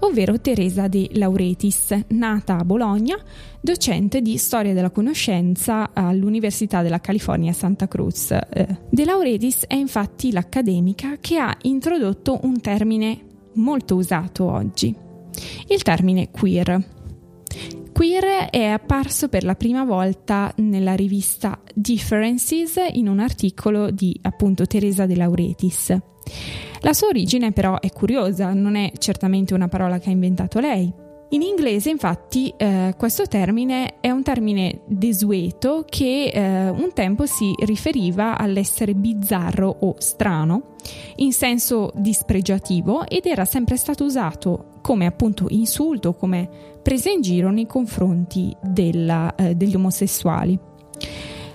ovvero 0.00 0.40
Teresa 0.40 0.88
De 0.88 1.08
Lauretis, 1.12 1.94
nata 2.08 2.58
a 2.58 2.64
Bologna, 2.64 3.16
docente 3.60 4.20
di 4.20 4.36
storia 4.36 4.74
della 4.74 4.90
conoscenza 4.90 5.90
all'Università 5.92 6.82
della 6.82 7.00
California 7.00 7.52
Santa 7.52 7.88
Cruz. 7.88 8.30
Eh, 8.30 8.66
De 8.90 9.04
Lauretis 9.04 9.64
è 9.66 9.74
infatti 9.74 10.32
l'accademica 10.32 11.16
che 11.20 11.38
ha 11.38 11.56
introdotto 11.62 12.40
un 12.42 12.60
termine 12.60 13.18
molto 13.54 13.96
usato 13.96 14.44
oggi, 14.44 14.94
il 15.68 15.82
termine 15.82 16.30
queer. 16.30 16.98
Queer 18.00 18.48
è 18.48 18.64
apparso 18.64 19.28
per 19.28 19.44
la 19.44 19.54
prima 19.54 19.84
volta 19.84 20.50
nella 20.56 20.94
rivista 20.94 21.60
Differences 21.74 22.76
in 22.92 23.08
un 23.08 23.18
articolo 23.18 23.90
di 23.90 24.18
appunto 24.22 24.64
Teresa 24.64 25.04
De 25.04 25.14
Lauretis. 25.14 25.94
La 26.80 26.94
sua 26.94 27.08
origine 27.08 27.52
però 27.52 27.78
è 27.78 27.90
curiosa, 27.90 28.54
non 28.54 28.76
è 28.76 28.90
certamente 28.96 29.52
una 29.52 29.68
parola 29.68 29.98
che 29.98 30.08
ha 30.08 30.12
inventato 30.12 30.60
lei. 30.60 30.90
In 31.32 31.42
inglese, 31.42 31.90
infatti, 31.90 32.52
eh, 32.56 32.94
questo 32.96 33.26
termine 33.26 34.00
è 34.00 34.10
un 34.10 34.24
termine 34.24 34.80
desueto 34.86 35.84
che 35.88 36.24
eh, 36.24 36.68
un 36.70 36.90
tempo 36.92 37.24
si 37.24 37.54
riferiva 37.58 38.36
all'essere 38.36 38.94
bizzarro 38.94 39.76
o 39.80 39.94
strano, 39.98 40.74
in 41.16 41.32
senso 41.32 41.92
dispregiativo, 41.94 43.06
ed 43.06 43.26
era 43.26 43.44
sempre 43.44 43.76
stato 43.76 44.02
usato 44.02 44.78
come 44.80 45.06
appunto 45.06 45.46
insulto, 45.50 46.14
come 46.14 46.48
presa 46.82 47.10
in 47.10 47.20
giro 47.20 47.52
nei 47.52 47.66
confronti 47.66 48.52
della, 48.60 49.32
eh, 49.36 49.54
degli 49.54 49.76
omosessuali. 49.76 50.58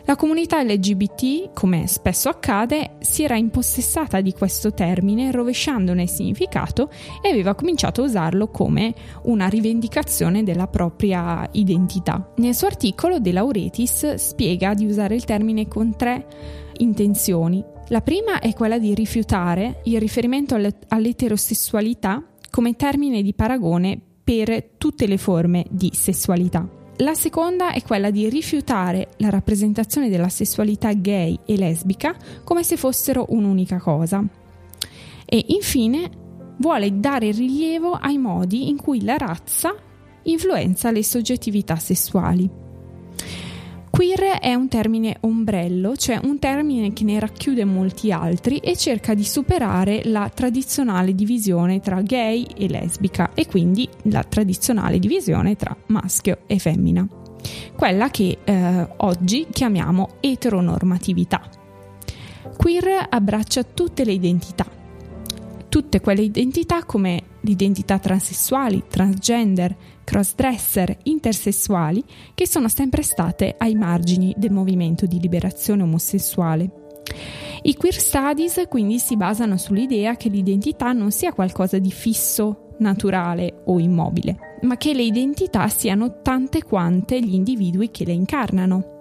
La 0.08 0.16
comunità 0.16 0.62
LGBT, 0.62 1.52
come 1.52 1.88
spesso 1.88 2.30
accade, 2.30 2.98
si 3.00 3.24
era 3.24 3.38
impossessata 3.38 4.22
di 4.22 4.34
questo 4.34 4.72
termine 4.72 5.32
rovesciandone 5.32 6.04
il 6.04 6.10
significato 6.10 6.92
e 7.24 7.30
aveva 7.30 7.56
cominciato 7.56 8.02
a 8.02 8.06
usarlo 8.06 8.50
come 8.50 8.94
una 9.24 9.48
rivendicazione 9.48 10.44
della 10.44 10.68
propria 10.68 11.50
identità. 11.54 12.34
Nel 12.36 12.54
suo 12.54 12.68
articolo 12.68 13.20
De 13.20 13.32
Lauretis 13.32 14.14
spiega 14.14 14.76
di 14.76 14.86
usare 14.86 15.16
il 15.16 15.24
termine 15.24 15.68
con 15.68 15.96
tre 15.96 16.28
intenzioni. 16.78 17.64
La 17.88 18.02
prima 18.02 18.40
è 18.40 18.54
quella 18.54 18.78
di 18.78 18.94
rifiutare 18.94 19.82
il 19.86 20.00
riferimento 20.00 20.56
all'eterosessualità 20.88 22.24
come 22.52 22.76
termine 22.76 23.24
di 23.24 23.34
paragone 23.34 24.00
per 24.24 24.70
tutte 24.78 25.08
le 25.08 25.18
forme 25.18 25.66
di 25.72 25.90
sessualità. 25.94 26.85
La 27.00 27.14
seconda 27.14 27.74
è 27.74 27.82
quella 27.82 28.10
di 28.10 28.30
rifiutare 28.30 29.10
la 29.18 29.30
rappresentazione 29.30 30.10
della 30.10 30.30
sessualità 30.30 30.94
gay 30.94 31.38
e 31.46 31.58
lesbica 31.58 32.16
come 32.46 32.64
se 32.64 32.78
fossero 32.78 33.26
un'unica 33.30 33.80
cosa. 33.80 34.26
E 35.26 35.46
infine 35.48 36.10
vuole 36.60 36.98
dare 36.98 37.32
rilievo 37.32 37.92
ai 37.92 38.18
modi 38.18 38.70
in 38.70 38.78
cui 38.78 39.04
la 39.04 39.18
razza 39.18 39.76
influenza 40.24 40.90
le 40.90 41.04
soggettività 41.04 41.76
sessuali. 41.76 42.50
Queer 43.96 44.40
è 44.42 44.54
un 44.54 44.68
termine 44.68 45.16
ombrello, 45.22 45.96
cioè 45.96 46.20
un 46.22 46.38
termine 46.38 46.92
che 46.92 47.06
ne 47.06 47.18
racchiude 47.18 47.64
molti 47.64 48.12
altri 48.12 48.58
e 48.58 48.76
cerca 48.76 49.14
di 49.14 49.24
superare 49.24 50.02
la 50.04 50.28
tradizionale 50.28 51.16
divisione 51.16 51.80
tra 51.80 52.02
gay 52.02 52.46
e 52.58 52.68
lesbica 52.68 53.32
e 53.34 53.48
quindi 53.48 53.88
la 54.10 54.22
tradizionale 54.24 55.00
divisione 55.00 55.56
tra 55.56 55.74
maschio 55.86 56.40
e 56.46 56.60
femmina, 56.60 57.08
quella 57.74 58.10
che 58.10 58.40
eh, 58.44 58.88
oggi 58.98 59.48
chiamiamo 59.50 60.16
eteronormatività. 60.20 61.50
Queer 62.58 63.08
abbraccia 63.10 63.64
tutte 63.64 64.04
le 64.04 64.12
identità, 64.12 64.66
tutte 65.76 66.00
quelle 66.00 66.22
identità 66.22 66.86
come 66.86 67.22
l'identità 67.42 68.00
transessuali, 68.00 68.84
transgender, 68.88 69.76
crossdresser, 70.06 71.00
intersessuali, 71.04 72.02
che 72.34 72.48
sono 72.48 72.70
sempre 72.70 73.02
state 73.02 73.56
ai 73.58 73.76
margini 73.76 74.34
del 74.38 74.54
movimento 74.54 75.06
di 75.06 75.20
liberazione 75.20 75.84
omosessuale. 75.84 77.02
I 77.64 77.76
queer 77.76 77.94
studies 77.94 78.64
quindi 78.70 79.00
si 79.00 79.18
basano 79.18 79.58
sull'idea 79.58 80.16
che 80.16 80.30
l'identità 80.30 80.94
non 80.94 81.12
sia 81.12 81.34
qualcosa 81.34 81.78
di 81.78 81.92
fisso, 81.92 82.76
naturale 82.78 83.64
o 83.66 83.78
immobile, 83.78 84.60
ma 84.62 84.78
che 84.78 84.94
le 84.94 85.04
identità 85.04 85.68
siano 85.68 86.22
tante 86.22 86.64
quante 86.64 87.20
gli 87.20 87.34
individui 87.34 87.92
che 87.92 88.06
le 88.06 88.14
incarnano. 88.14 88.94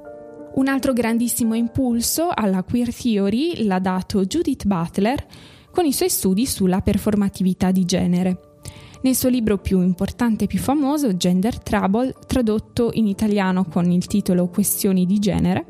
Un 0.56 0.66
altro 0.66 0.92
grandissimo 0.92 1.54
impulso 1.54 2.30
alla 2.34 2.64
queer 2.64 2.92
theory 2.92 3.64
l'ha 3.64 3.78
dato 3.78 4.24
Judith 4.24 4.66
Butler 4.66 5.24
con 5.74 5.84
i 5.84 5.92
suoi 5.92 6.08
studi 6.08 6.46
sulla 6.46 6.80
performatività 6.80 7.72
di 7.72 7.84
genere. 7.84 8.38
Nel 9.02 9.16
suo 9.16 9.28
libro 9.28 9.58
più 9.58 9.82
importante 9.82 10.44
e 10.44 10.46
più 10.46 10.60
famoso, 10.60 11.16
Gender 11.16 11.58
Trouble, 11.58 12.14
tradotto 12.26 12.90
in 12.94 13.08
italiano 13.08 13.64
con 13.64 13.90
il 13.90 14.06
titolo 14.06 14.46
Questioni 14.46 15.04
di 15.04 15.18
genere, 15.18 15.66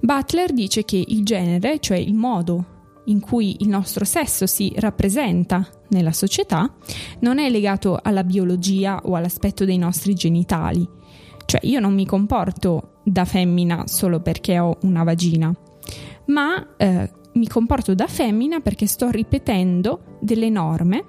Butler 0.00 0.52
dice 0.52 0.84
che 0.84 1.02
il 1.06 1.24
genere, 1.24 1.78
cioè 1.78 1.96
il 1.96 2.14
modo 2.14 2.74
in 3.06 3.20
cui 3.20 3.56
il 3.60 3.68
nostro 3.68 4.04
sesso 4.04 4.46
si 4.46 4.72
rappresenta 4.76 5.66
nella 5.90 6.12
società, 6.12 6.70
non 7.20 7.38
è 7.38 7.48
legato 7.48 7.98
alla 8.02 8.24
biologia 8.24 9.00
o 9.04 9.14
all'aspetto 9.14 9.64
dei 9.64 9.78
nostri 9.78 10.14
genitali. 10.14 10.86
Cioè 11.44 11.60
io 11.62 11.78
non 11.78 11.94
mi 11.94 12.04
comporto 12.04 12.98
da 13.04 13.24
femmina 13.24 13.84
solo 13.86 14.20
perché 14.20 14.58
ho 14.58 14.76
una 14.82 15.04
vagina, 15.04 15.54
ma 16.26 16.74
eh, 16.76 17.10
mi 17.36 17.46
comporto 17.48 17.94
da 17.94 18.06
femmina 18.06 18.60
perché 18.60 18.86
sto 18.86 19.08
ripetendo 19.10 20.18
delle 20.20 20.50
norme 20.50 21.04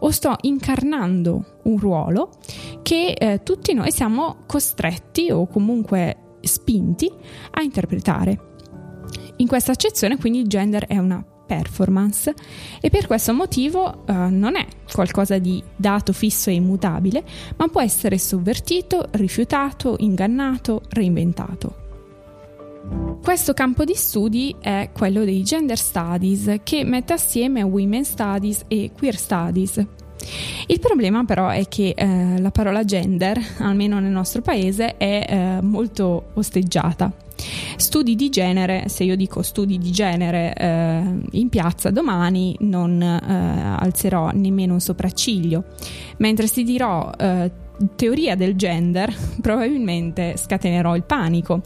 o 0.00 0.10
sto 0.10 0.36
incarnando 0.42 1.60
un 1.64 1.78
ruolo 1.78 2.30
che 2.82 3.12
eh, 3.12 3.42
tutti 3.42 3.72
noi 3.74 3.90
siamo 3.92 4.44
costretti 4.46 5.30
o 5.30 5.46
comunque 5.46 6.38
spinti 6.40 7.10
a 7.50 7.62
interpretare. 7.62 8.48
In 9.36 9.46
questa 9.46 9.72
accezione 9.72 10.18
quindi 10.18 10.40
il 10.40 10.46
gender 10.46 10.86
è 10.86 10.98
una 10.98 11.24
performance 11.46 12.32
e 12.80 12.90
per 12.90 13.06
questo 13.06 13.34
motivo 13.34 14.06
eh, 14.06 14.12
non 14.12 14.56
è 14.56 14.66
qualcosa 14.92 15.38
di 15.38 15.62
dato 15.74 16.12
fisso 16.12 16.48
e 16.50 16.54
immutabile, 16.54 17.24
ma 17.56 17.66
può 17.68 17.80
essere 17.80 18.18
sovvertito, 18.18 19.08
rifiutato, 19.12 19.96
ingannato, 19.98 20.82
reinventato. 20.90 21.79
Questo 23.22 23.52
campo 23.54 23.84
di 23.84 23.94
studi 23.94 24.54
è 24.60 24.90
quello 24.92 25.24
dei 25.24 25.42
gender 25.42 25.78
studies 25.78 26.60
che 26.62 26.84
mette 26.84 27.12
assieme 27.12 27.62
women 27.62 28.04
studies 28.04 28.64
e 28.66 28.90
queer 28.96 29.16
studies. 29.16 29.86
Il 30.66 30.80
problema 30.80 31.24
però 31.24 31.48
è 31.48 31.66
che 31.68 31.94
eh, 31.96 32.40
la 32.40 32.50
parola 32.50 32.84
gender, 32.84 33.38
almeno 33.58 34.00
nel 34.00 34.10
nostro 34.10 34.42
paese, 34.42 34.96
è 34.96 35.26
eh, 35.28 35.62
molto 35.62 36.30
osteggiata. 36.34 37.12
Studi 37.76 38.14
di 38.16 38.28
genere, 38.28 38.88
se 38.88 39.04
io 39.04 39.16
dico 39.16 39.42
studi 39.42 39.78
di 39.78 39.90
genere 39.90 40.52
eh, 40.54 41.02
in 41.30 41.48
piazza 41.48 41.90
domani 41.90 42.54
non 42.60 43.00
eh, 43.00 43.76
alzerò 43.78 44.30
nemmeno 44.32 44.74
un 44.74 44.80
sopracciglio, 44.80 45.64
mentre 46.18 46.46
se 46.46 46.62
dirò 46.62 47.10
eh, 47.18 47.50
teoria 47.96 48.34
del 48.34 48.56
gender 48.56 49.14
probabilmente 49.40 50.34
scatenerò 50.36 50.94
il 50.96 51.04
panico. 51.04 51.62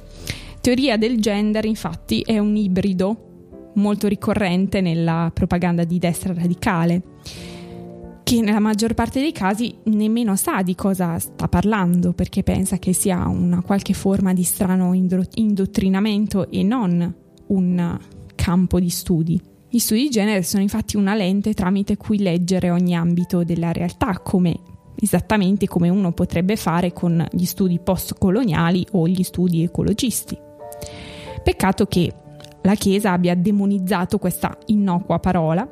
Teoria 0.64 0.97
del 0.97 1.21
gender, 1.21 1.66
infatti, 1.66 2.23
è 2.23 2.38
un 2.38 2.56
ibrido 2.56 3.73
molto 3.75 4.09
ricorrente 4.09 4.80
nella 4.80 5.30
propaganda 5.30 5.85
di 5.85 5.99
destra 5.99 6.33
radicale, 6.33 7.02
che 8.23 8.40
nella 8.40 8.61
maggior 8.61 8.94
parte 8.94 9.21
dei 9.21 9.33
casi 9.33 9.76
nemmeno 9.83 10.37
sa 10.37 10.62
di 10.62 10.75
cosa 10.75 11.18
sta 11.18 11.49
parlando, 11.49 12.14
perché 12.14 12.42
pensa 12.42 12.78
che 12.78 12.94
sia 12.94 13.28
una 13.28 13.61
qualche 13.61 13.92
forma 13.92 14.33
di 14.33 14.42
strano 14.42 14.94
indottrinamento 14.94 16.50
e 16.50 16.62
non 16.62 17.14
un 17.49 17.99
campo 18.35 18.80
di 18.80 18.88
studi. 18.88 19.38
Gli 19.68 19.78
studi 19.78 20.04
di 20.04 20.09
genere 20.09 20.42
sono 20.44 20.62
infatti 20.62 20.97
una 20.97 21.14
lente 21.14 21.52
tramite 21.52 21.99
cui 21.99 22.16
leggere 22.21 22.71
ogni 22.71 22.97
ambito 22.97 23.44
della 23.44 23.71
realtà, 23.71 24.18
come 24.21 24.59
esattamente 24.97 25.66
come 25.66 25.90
uno 25.90 26.12
potrebbe 26.12 26.56
fare 26.56 26.94
con 26.94 27.23
gli 27.33 27.44
studi 27.44 27.78
postcoloniali 27.80 28.87
o 28.92 29.06
gli 29.06 29.23
studi 29.23 29.62
ecologisti. 29.62 30.52
Peccato 31.45 31.85
che 31.85 32.13
la 32.63 32.75
Chiesa 32.75 33.13
abbia 33.13 33.37
demonizzato 33.37 34.19
questa 34.19 34.57
innocua 34.67 35.19
parola, 35.19 35.69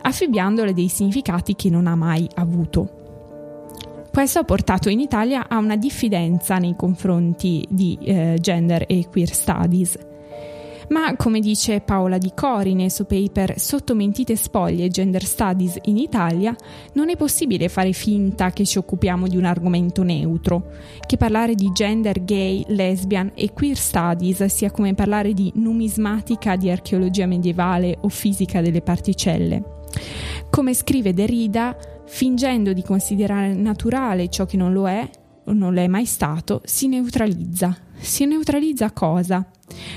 affibbiandole 0.00 0.72
dei 0.72 0.88
significati 0.88 1.56
che 1.56 1.68
non 1.68 1.88
ha 1.88 1.96
mai 1.96 2.28
avuto. 2.34 2.98
Questo 4.12 4.38
ha 4.38 4.44
portato 4.44 4.88
in 4.88 5.00
Italia 5.00 5.48
a 5.48 5.58
una 5.58 5.76
diffidenza 5.76 6.58
nei 6.58 6.74
confronti 6.76 7.66
di 7.68 7.98
eh, 8.02 8.36
gender 8.40 8.84
e 8.86 9.06
queer 9.10 9.28
studies, 9.28 9.98
ma 10.88 11.16
come 11.16 11.40
dice 11.40 11.80
Paola 11.80 12.18
Di 12.18 12.32
Cori 12.34 12.74
nel 12.74 12.90
suo 12.90 13.04
paper 13.04 13.58
Sotto 13.58 13.94
mentite 13.94 14.36
spoglie 14.36 14.88
Gender 14.88 15.24
Studies 15.24 15.78
in 15.82 15.98
Italia, 15.98 16.54
non 16.94 17.10
è 17.10 17.16
possibile 17.16 17.68
fare 17.68 17.92
finta 17.92 18.50
che 18.50 18.64
ci 18.64 18.78
occupiamo 18.78 19.28
di 19.28 19.36
un 19.36 19.44
argomento 19.44 20.02
neutro, 20.02 20.70
che 21.06 21.16
parlare 21.16 21.54
di 21.54 21.70
gender 21.72 22.24
gay, 22.24 22.64
lesbian 22.68 23.32
e 23.34 23.52
queer 23.52 23.76
studies 23.76 24.44
sia 24.46 24.70
come 24.70 24.94
parlare 24.94 25.34
di 25.34 25.52
numismatica 25.56 26.56
di 26.56 26.70
archeologia 26.70 27.26
medievale 27.26 27.98
o 28.00 28.08
fisica 28.08 28.60
delle 28.60 28.80
particelle. 28.80 29.76
Come 30.50 30.74
scrive 30.74 31.12
Derrida, 31.12 31.76
fingendo 32.06 32.72
di 32.72 32.82
considerare 32.82 33.54
naturale 33.54 34.28
ciò 34.28 34.46
che 34.46 34.56
non 34.56 34.72
lo 34.72 34.88
è, 34.88 35.08
o 35.44 35.52
non 35.52 35.74
lo 35.74 35.80
è 35.80 35.86
mai 35.86 36.04
stato, 36.04 36.60
si 36.64 36.88
neutralizza. 36.88 37.76
Si 37.98 38.24
neutralizza 38.26 38.90
cosa? 38.92 39.46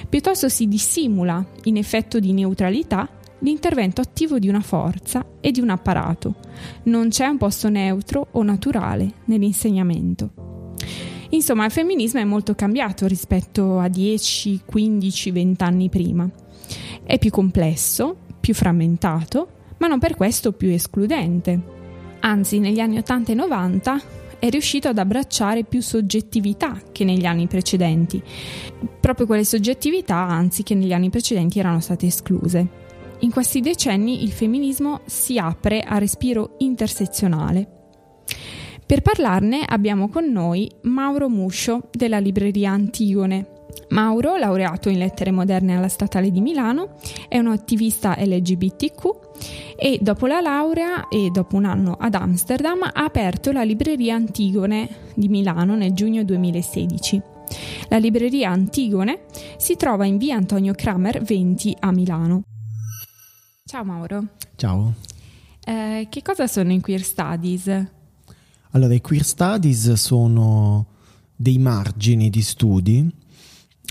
Piuttosto 0.09 0.49
si 0.49 0.67
dissimula, 0.67 1.43
in 1.63 1.77
effetto 1.77 2.19
di 2.19 2.33
neutralità, 2.33 3.07
l'intervento 3.39 4.01
attivo 4.01 4.39
di 4.39 4.47
una 4.47 4.61
forza 4.61 5.25
e 5.39 5.51
di 5.51 5.59
un 5.59 5.69
apparato. 5.69 6.35
Non 6.83 7.09
c'è 7.09 7.27
un 7.27 7.37
posto 7.37 7.69
neutro 7.69 8.27
o 8.31 8.43
naturale 8.43 9.11
nell'insegnamento. 9.25 10.75
Insomma, 11.29 11.65
il 11.65 11.71
femminismo 11.71 12.19
è 12.19 12.25
molto 12.25 12.55
cambiato 12.55 13.07
rispetto 13.07 13.79
a 13.79 13.87
10, 13.87 14.61
15, 14.65 15.31
20 15.31 15.63
anni 15.63 15.89
prima. 15.89 16.29
È 17.03 17.17
più 17.17 17.31
complesso, 17.31 18.17
più 18.39 18.53
frammentato, 18.53 19.47
ma 19.77 19.87
non 19.87 19.99
per 19.99 20.15
questo 20.15 20.51
più 20.51 20.69
escludente. 20.69 21.79
Anzi, 22.19 22.59
negli 22.59 22.79
anni 22.79 22.97
80 22.97 23.31
e 23.31 23.35
90 23.35 24.01
è 24.41 24.49
riuscito 24.49 24.87
ad 24.87 24.97
abbracciare 24.97 25.63
più 25.63 25.83
soggettività 25.83 26.81
che 26.91 27.03
negli 27.03 27.25
anni 27.25 27.45
precedenti, 27.45 28.19
proprio 28.99 29.27
quelle 29.27 29.43
soggettività 29.43 30.15
anzi 30.15 30.63
che 30.63 30.73
negli 30.73 30.93
anni 30.93 31.11
precedenti 31.11 31.59
erano 31.59 31.79
state 31.79 32.07
escluse. 32.07 32.67
In 33.19 33.29
questi 33.29 33.59
decenni 33.59 34.23
il 34.23 34.31
femminismo 34.31 35.01
si 35.05 35.37
apre 35.37 35.81
a 35.81 35.99
respiro 35.99 36.55
intersezionale. 36.57 37.69
Per 38.83 39.01
parlarne 39.03 39.63
abbiamo 39.63 40.09
con 40.09 40.31
noi 40.31 40.67
Mauro 40.81 41.29
Muscio 41.29 41.89
della 41.91 42.17
libreria 42.17 42.71
Antigone, 42.71 43.50
Mauro, 43.91 44.37
laureato 44.37 44.87
in 44.87 44.97
lettere 44.97 45.31
moderne 45.31 45.75
alla 45.75 45.89
Statale 45.89 46.31
di 46.31 46.39
Milano, 46.39 46.95
è 47.27 47.37
un 47.37 47.47
attivista 47.47 48.15
LGBTQ 48.17 49.01
e 49.75 49.99
dopo 50.01 50.27
la 50.27 50.39
laurea 50.39 51.09
e 51.09 51.29
dopo 51.29 51.57
un 51.57 51.65
anno 51.65 51.97
ad 51.99 52.15
Amsterdam 52.15 52.83
ha 52.83 53.03
aperto 53.03 53.51
la 53.51 53.63
libreria 53.63 54.15
Antigone 54.15 54.89
di 55.13 55.27
Milano 55.27 55.75
nel 55.75 55.91
giugno 55.91 56.23
2016. 56.23 57.21
La 57.89 57.97
libreria 57.97 58.49
Antigone 58.49 59.23
si 59.57 59.75
trova 59.75 60.05
in 60.05 60.17
via 60.17 60.37
Antonio 60.37 60.73
Kramer 60.73 61.21
20 61.21 61.75
a 61.79 61.91
Milano. 61.91 62.43
Ciao 63.65 63.83
Mauro. 63.83 64.25
Ciao. 64.55 64.93
Eh, 65.65 66.07
che 66.09 66.21
cosa 66.21 66.47
sono 66.47 66.71
i 66.71 66.79
queer 66.79 67.01
studies? 67.01 67.85
Allora, 68.71 68.93
i 68.93 69.01
queer 69.01 69.25
studies 69.25 69.91
sono 69.93 70.85
dei 71.35 71.57
margini 71.57 72.29
di 72.29 72.41
studi 72.41 73.19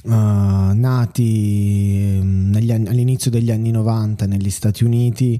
Uh, 0.02 0.72
nati 0.72 2.18
anni, 2.20 2.88
all'inizio 2.88 3.30
degli 3.30 3.50
anni 3.50 3.70
90 3.70 4.24
negli 4.24 4.48
Stati 4.48 4.82
Uniti 4.82 5.38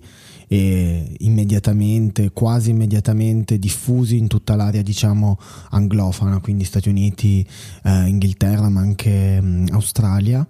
e 0.48 1.16
immediatamente, 1.20 2.32
quasi 2.32 2.68
immediatamente 2.68 3.58
diffusi 3.58 4.18
in 4.18 4.26
tutta 4.26 4.56
l'area 4.56 4.82
diciamo 4.82 5.38
anglofona, 5.70 6.40
quindi 6.40 6.64
Stati 6.64 6.90
Uniti, 6.90 7.46
uh, 7.84 8.06
Inghilterra 8.06 8.68
ma 8.68 8.80
anche 8.80 9.38
um, 9.40 9.66
Australia. 9.70 10.46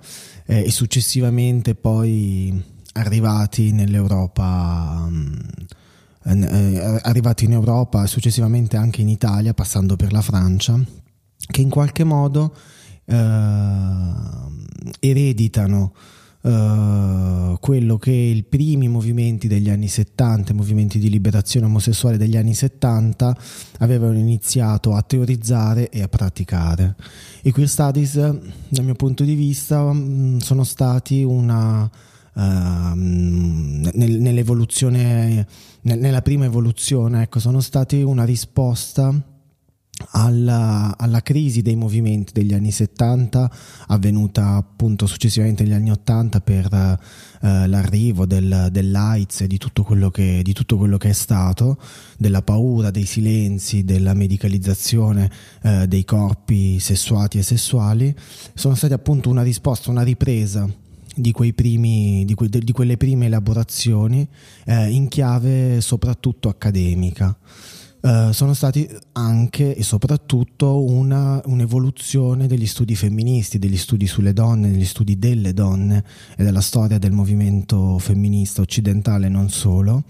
Eh, 0.47 0.65
e 0.65 0.71
successivamente 0.73 1.77
poi 1.77 2.61
arrivati 2.95 3.71
nell'Europa 3.71 5.07
um, 5.07 5.39
arrivati 6.23 7.45
in 7.45 7.53
Europa 7.53 8.03
e 8.03 8.07
successivamente 8.09 8.77
anche 8.77 9.01
in 9.01 9.09
Italia 9.09 9.55
passando 9.55 9.97
per 9.97 10.13
la 10.13 10.21
Francia 10.21 10.79
che 11.51 11.61
in 11.61 11.71
qualche 11.71 12.05
modo 12.05 12.55
eh, 12.55 12.80
ereditano 15.01 15.93
Uh, 16.43 17.59
quello 17.61 17.99
che 17.99 18.13
i 18.13 18.43
primi 18.43 18.89
movimenti 18.89 19.47
degli 19.47 19.69
anni 19.69 19.89
70, 19.89 20.53
i 20.53 20.55
movimenti 20.55 20.99
di 20.99 21.11
liberazione 21.11 21.67
omosessuale 21.67 22.17
degli 22.17 22.35
anni 22.35 22.55
70 22.55 23.37
avevano 23.81 24.17
iniziato 24.17 24.95
a 24.95 25.03
teorizzare 25.03 25.91
e 25.91 26.01
a 26.01 26.09
praticare. 26.09 26.97
I 27.43 27.51
queer 27.51 27.69
studies, 27.69 28.15
dal 28.15 28.85
mio 28.87 28.95
punto 28.95 29.23
di 29.23 29.35
vista, 29.35 29.93
mm, 29.93 30.39
sono 30.39 30.65
stati 30.65 31.23
una 31.23 31.83
uh, 31.83 32.41
nel, 32.95 33.93
nell'evoluzione, 33.93 35.47
nella 35.83 36.23
prima 36.23 36.47
evoluzione, 36.47 37.21
ecco, 37.21 37.39
sono 37.39 37.61
stati 37.61 38.01
una 38.01 38.25
risposta 38.25 39.15
alla, 40.11 40.95
alla, 40.97 41.21
crisi 41.21 41.63
dei 41.63 41.77
movimenti 41.77 42.33
degli 42.33 42.53
anni 42.53 42.71
70 42.71 43.51
avvenuta 43.89 44.57
appunto 44.57 45.07
successivamente 45.07 45.63
negli 45.63 45.73
anni 45.73 45.91
80 45.91 46.41
per 46.41 46.73
eh, 46.73 47.67
l'arrivo 47.67 48.27
del, 48.27 48.69
dell'AIDS 48.71 49.43
e 49.43 49.47
di 49.47 49.59
tutto, 49.59 49.83
che, 50.11 50.41
di 50.43 50.53
tutto, 50.53 50.77
quello 50.77 50.97
che, 50.97 51.11
è 51.11 51.13
stato, 51.13 51.79
della 52.17 52.43
paura, 52.43 52.91
dei 52.91 53.07
silenzi, 53.07 53.85
della 53.85 54.15
medicalizzazione 54.15 55.31
eh, 55.63 55.87
dei 55.87 56.05
corpi 56.05 56.79
sessuati 56.79 57.39
e 57.39 57.43
sessuali, 57.43 58.15
sono 58.55 58.75
stati 58.75 58.93
appunto 58.93 59.31
una 59.31 59.43
risposta, 59.43 59.91
una 59.91 60.03
ripresa 60.03 60.69
di, 61.15 61.33
primi, 61.55 62.25
di, 62.25 62.35
que, 62.35 62.49
di 62.49 62.73
quelle 62.73 62.97
prime 62.97 63.27
elaborazioni 63.27 64.27
eh, 64.65 64.89
in 64.89 65.09
chiave 65.09 65.81
soprattutto 65.81 66.49
accademica. 66.49 67.37
Uh, 68.01 68.33
sono 68.33 68.55
stati 68.55 68.89
anche 69.13 69.77
e 69.77 69.83
soprattutto 69.83 70.85
una, 70.85 71.39
un'evoluzione 71.45 72.47
degli 72.47 72.67
studi 72.67 72.95
femministi, 72.95 73.59
degli 73.59 73.77
studi 73.77 74.07
sulle 74.07 74.33
donne, 74.33 74.71
degli 74.71 74.87
studi 74.87 75.19
delle 75.19 75.53
donne 75.53 76.03
e 76.35 76.43
della 76.43 76.63
storia 76.63 76.97
del 76.97 77.13
movimento 77.13 77.99
femminista 77.99 78.63
occidentale 78.63 79.29
non 79.29 79.51
solo. 79.51 80.05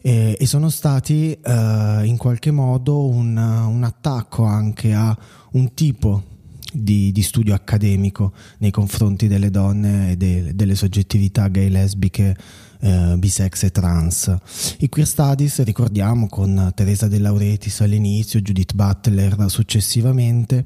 E, 0.00 0.36
e 0.36 0.46
sono 0.46 0.68
stati 0.68 1.38
uh, 1.44 2.02
in 2.02 2.16
qualche 2.18 2.50
modo 2.50 3.06
un, 3.06 3.36
un, 3.36 3.84
attacco 3.84 4.42
anche 4.42 4.92
a 4.92 5.16
un 5.52 5.74
tipo 5.74 6.24
di, 6.72 7.12
di, 7.12 7.22
studio 7.22 7.54
accademico 7.54 8.32
nei 8.58 8.72
confronti 8.72 9.28
delle 9.28 9.50
donne 9.50 10.10
e 10.10 10.16
de, 10.16 10.56
delle 10.56 10.74
soggettività 10.74 11.46
gay, 11.46 11.68
lesbiche 11.68 12.36
eh, 12.82 13.14
bisex 13.16 13.62
e 13.62 13.70
trans. 13.70 14.36
I 14.78 14.88
queer 14.88 15.06
studies, 15.06 15.62
ricordiamo, 15.62 16.26
con 16.26 16.72
Teresa 16.74 17.06
De 17.06 17.20
Lauretis 17.20 17.80
all'inizio, 17.80 18.40
Judith 18.40 18.74
Butler 18.74 19.44
successivamente, 19.46 20.64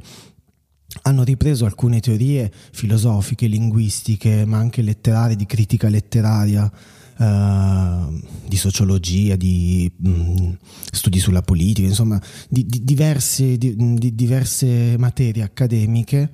hanno 1.02 1.24
ripreso 1.24 1.66
alcune 1.66 2.00
teorie 2.00 2.50
filosofiche, 2.72 3.46
linguistiche, 3.46 4.46
ma 4.46 4.57
anche 4.57 4.81
letterarie, 4.81 5.37
di 5.37 5.46
critica 5.46 5.88
letteraria, 5.88 6.70
Uh, 7.18 8.20
di 8.46 8.59
sociologia, 8.59 9.37
di 9.37 9.90
mh, 9.96 10.11
mm, 10.11 10.52
studi 10.90 11.18
sulla 11.18 11.40
politica, 11.40 11.88
insomma, 11.88 12.20
di, 12.46 12.66
di, 12.66 12.85
diverse, 12.85 13.57
di, 13.57 13.74
di, 13.74 14.14
diverse, 14.14 14.96
materie 14.98 15.42
accademiche 15.42 16.31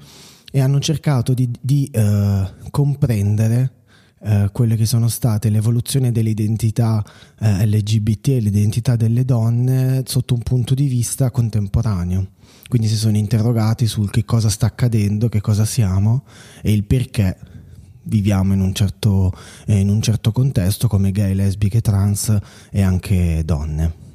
e 0.51 0.61
hanno 0.61 0.81
cercato 0.81 1.35
di, 1.35 1.89
uh, 1.95 2.69
comprendere 2.71 3.82
eh, 4.25 4.51
quelle 4.53 4.77
che 4.77 4.87
sono 4.87 5.09
state 5.09 5.51
l'evoluzione 5.51 6.13
dell'identità 6.13 7.05
eh, 7.41 7.67
LGBT 7.67 8.29
e 8.29 8.41
l'identità 8.41 8.97
delle 8.97 9.25
donne 9.25 10.03
sotto 10.07 10.35
un 10.35 10.43
punto 10.43 10.75
di 10.75 10.87
vista 10.87 11.31
contemporaneo. 11.31 12.29
Quindi 12.69 12.89
si 12.89 12.97
sono 12.97 13.17
interrogati 13.17 13.87
sul 13.87 14.11
che 14.11 14.25
cosa 14.25 14.49
sta 14.49 14.67
accadendo, 14.67 15.29
che 15.29 15.41
cosa 15.41 15.65
siamo 15.65 16.25
e 16.63 16.73
il 16.73 16.85
perché 16.85 17.37
viviamo 18.05 18.53
in 18.55 18.61
un 18.61 18.73
certo, 18.73 19.33
eh, 19.67 19.79
in 19.79 19.89
un 19.89 20.01
certo 20.01 20.33
contesto 20.33 20.89
come 20.89 21.13
gay, 21.13 21.35
lesbiche, 21.35 21.81
trans 21.81 22.37
e 22.71 22.83
anche 22.83 23.43
donne. 23.45 24.12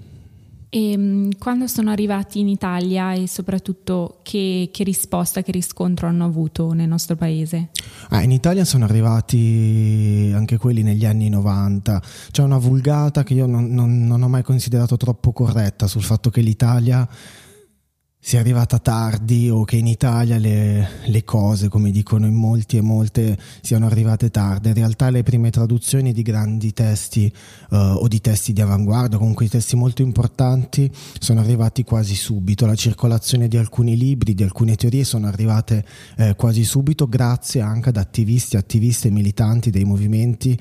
E 0.69 0.91
ehm, 0.91 1.37
quando 1.37 1.67
sono 1.67 1.91
arrivati 1.91 2.39
in 2.39 2.49
Italia 2.49 3.13
e 3.13 3.27
soprattutto 3.27 4.19
che, 4.23 4.69
che 4.71 4.83
risposta, 4.83 5.41
che 5.41 5.51
riscontro 5.51 6.07
hanno 6.07 6.25
avuto 6.25 6.73
nel 6.73 6.87
nostro 6.87 7.15
paese? 7.15 7.69
Ah, 8.09 8.21
in 8.21 8.31
Italia 8.31 8.65
sono 8.65 8.83
arrivati 8.83 10.31
anche 10.33 10.57
quelli 10.57 10.83
negli 10.83 11.05
anni 11.05 11.29
90. 11.29 12.01
C'è 12.31 12.43
una 12.43 12.57
vulgata 12.57 13.23
che 13.23 13.33
io 13.33 13.45
non, 13.45 13.73
non, 13.73 14.05
non 14.05 14.21
ho 14.21 14.27
mai 14.27 14.43
considerato 14.43 14.97
troppo 14.97 15.31
corretta 15.31 15.87
sul 15.87 16.03
fatto 16.03 16.29
che 16.29 16.41
l'Italia 16.41 17.07
sia 18.19 18.39
arrivata 18.39 18.79
tardi 18.79 19.49
o 19.49 19.63
che 19.63 19.77
in 19.77 19.87
Italia 19.87 20.37
le, 20.37 20.89
le, 21.05 21.23
cose, 21.23 21.69
come 21.69 21.91
dicono 21.91 22.25
in 22.25 22.33
molti 22.33 22.75
e 22.75 22.81
molte, 22.81 23.37
siano 23.61 23.85
arrivate 23.85 24.31
tardi. 24.31 24.67
In 24.67 24.73
realtà 24.73 25.09
le 25.09 25.23
prime 25.23 25.49
traduzioni 25.49 26.11
di 26.11 26.23
grandi 26.23 26.73
testi 26.73 27.31
uh, 27.69 27.75
o 27.75 28.07
di 28.07 28.19
testi 28.19 28.51
di 28.51 28.59
avanguardia, 28.59 29.17
comunque 29.17 29.47
testi 29.47 29.75
molto 29.75 30.01
importanti, 30.01 30.91
sono 31.19 31.39
arrivati 31.39 31.83
quasi 31.83 32.15
subito. 32.15 32.65
La 32.65 32.75
circolazione 32.75 33.47
di 33.47 33.55
alcuni 33.55 33.95
libri, 33.95 34.33
di 34.33 34.43
alcune 34.43 34.75
teorie 34.75 35.05
sono 35.05 35.27
arrivate 35.27 35.85
eh, 36.17 36.35
quasi 36.35 36.63
subito 36.65 37.07
grazie 37.07 37.61
anche 37.61 37.89
ad 37.89 37.97
attivisti, 37.97 38.57
attiviste 38.57 39.09
militanti 39.09 39.69
dei 39.69 39.85
movimenti 39.85 40.59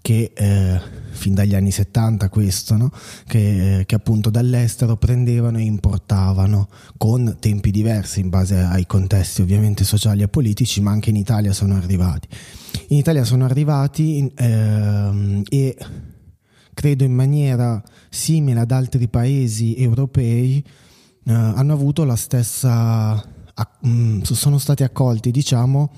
che 0.00 0.32
eh, 0.34 0.80
fin 1.10 1.34
dagli 1.34 1.54
anni 1.54 1.70
70 1.70 2.28
questo, 2.28 2.76
no? 2.76 2.90
che, 3.26 3.80
eh, 3.80 3.86
che, 3.86 3.94
appunto 3.94 4.30
dall'estero 4.30 4.96
prendevano 4.96 5.58
e 5.58 5.62
importavano 5.62 6.68
con 6.96 7.36
tempi 7.38 7.70
diversi 7.70 8.20
in 8.20 8.28
base 8.28 8.56
ai 8.56 8.86
contesti 8.86 9.42
ovviamente 9.42 9.84
sociali 9.84 10.22
e 10.22 10.28
politici, 10.28 10.80
ma 10.80 10.90
anche 10.90 11.10
in 11.10 11.16
Italia 11.16 11.52
sono 11.52 11.74
arrivati. 11.74 12.28
In 12.88 12.98
Italia 12.98 13.24
sono 13.24 13.44
arrivati 13.44 14.30
eh, 14.34 15.42
e 15.48 15.76
credo 16.74 17.04
in 17.04 17.12
maniera 17.12 17.82
simile 18.10 18.60
ad 18.60 18.70
altri 18.72 19.08
paesi 19.08 19.76
europei 19.76 20.64
eh, 21.26 21.32
hanno 21.32 21.72
avuto 21.72 22.04
la 22.04 22.16
stessa, 22.16 23.22
mm, 23.86 24.20
sono 24.22 24.58
stati 24.58 24.82
accolti 24.82 25.30
diciamo 25.30 25.90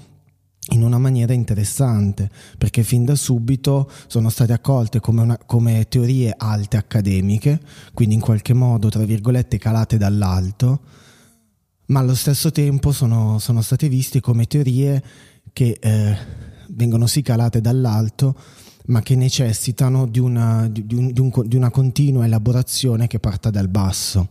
in 0.70 0.82
una 0.82 0.98
maniera 0.98 1.32
interessante, 1.32 2.30
perché 2.58 2.82
fin 2.82 3.04
da 3.04 3.14
subito 3.14 3.90
sono 4.06 4.30
state 4.30 4.52
accolte 4.52 5.00
come, 5.00 5.22
una, 5.22 5.38
come, 5.38 5.86
teorie 5.88 6.34
alte 6.36 6.76
accademiche, 6.76 7.60
quindi 7.94 8.16
in 8.16 8.20
qualche 8.20 8.52
modo, 8.52 8.88
tra 8.88 9.04
virgolette, 9.04 9.58
calate 9.58 9.96
dall'alto, 9.96 10.80
ma 11.86 12.00
allo 12.00 12.14
stesso 12.14 12.50
tempo 12.50 12.90
sono, 12.90 13.38
sono 13.38 13.62
state 13.62 13.88
viste 13.88 14.20
come 14.20 14.46
teorie 14.46 15.02
che 15.52 15.78
eh, 15.80 16.16
vengono 16.70 17.06
sì 17.06 17.22
calate 17.22 17.60
dall'alto, 17.60 18.36
ma 18.86 19.02
che 19.02 19.14
necessitano 19.14 20.06
di 20.06 20.18
una, 20.18 20.68
di, 20.68 20.84
un, 20.94 21.12
di, 21.12 21.20
un, 21.20 21.30
di 21.44 21.56
una 21.56 21.70
continua 21.70 22.24
elaborazione 22.24 23.06
che 23.06 23.20
parta 23.20 23.50
dal 23.50 23.68
basso. 23.68 24.30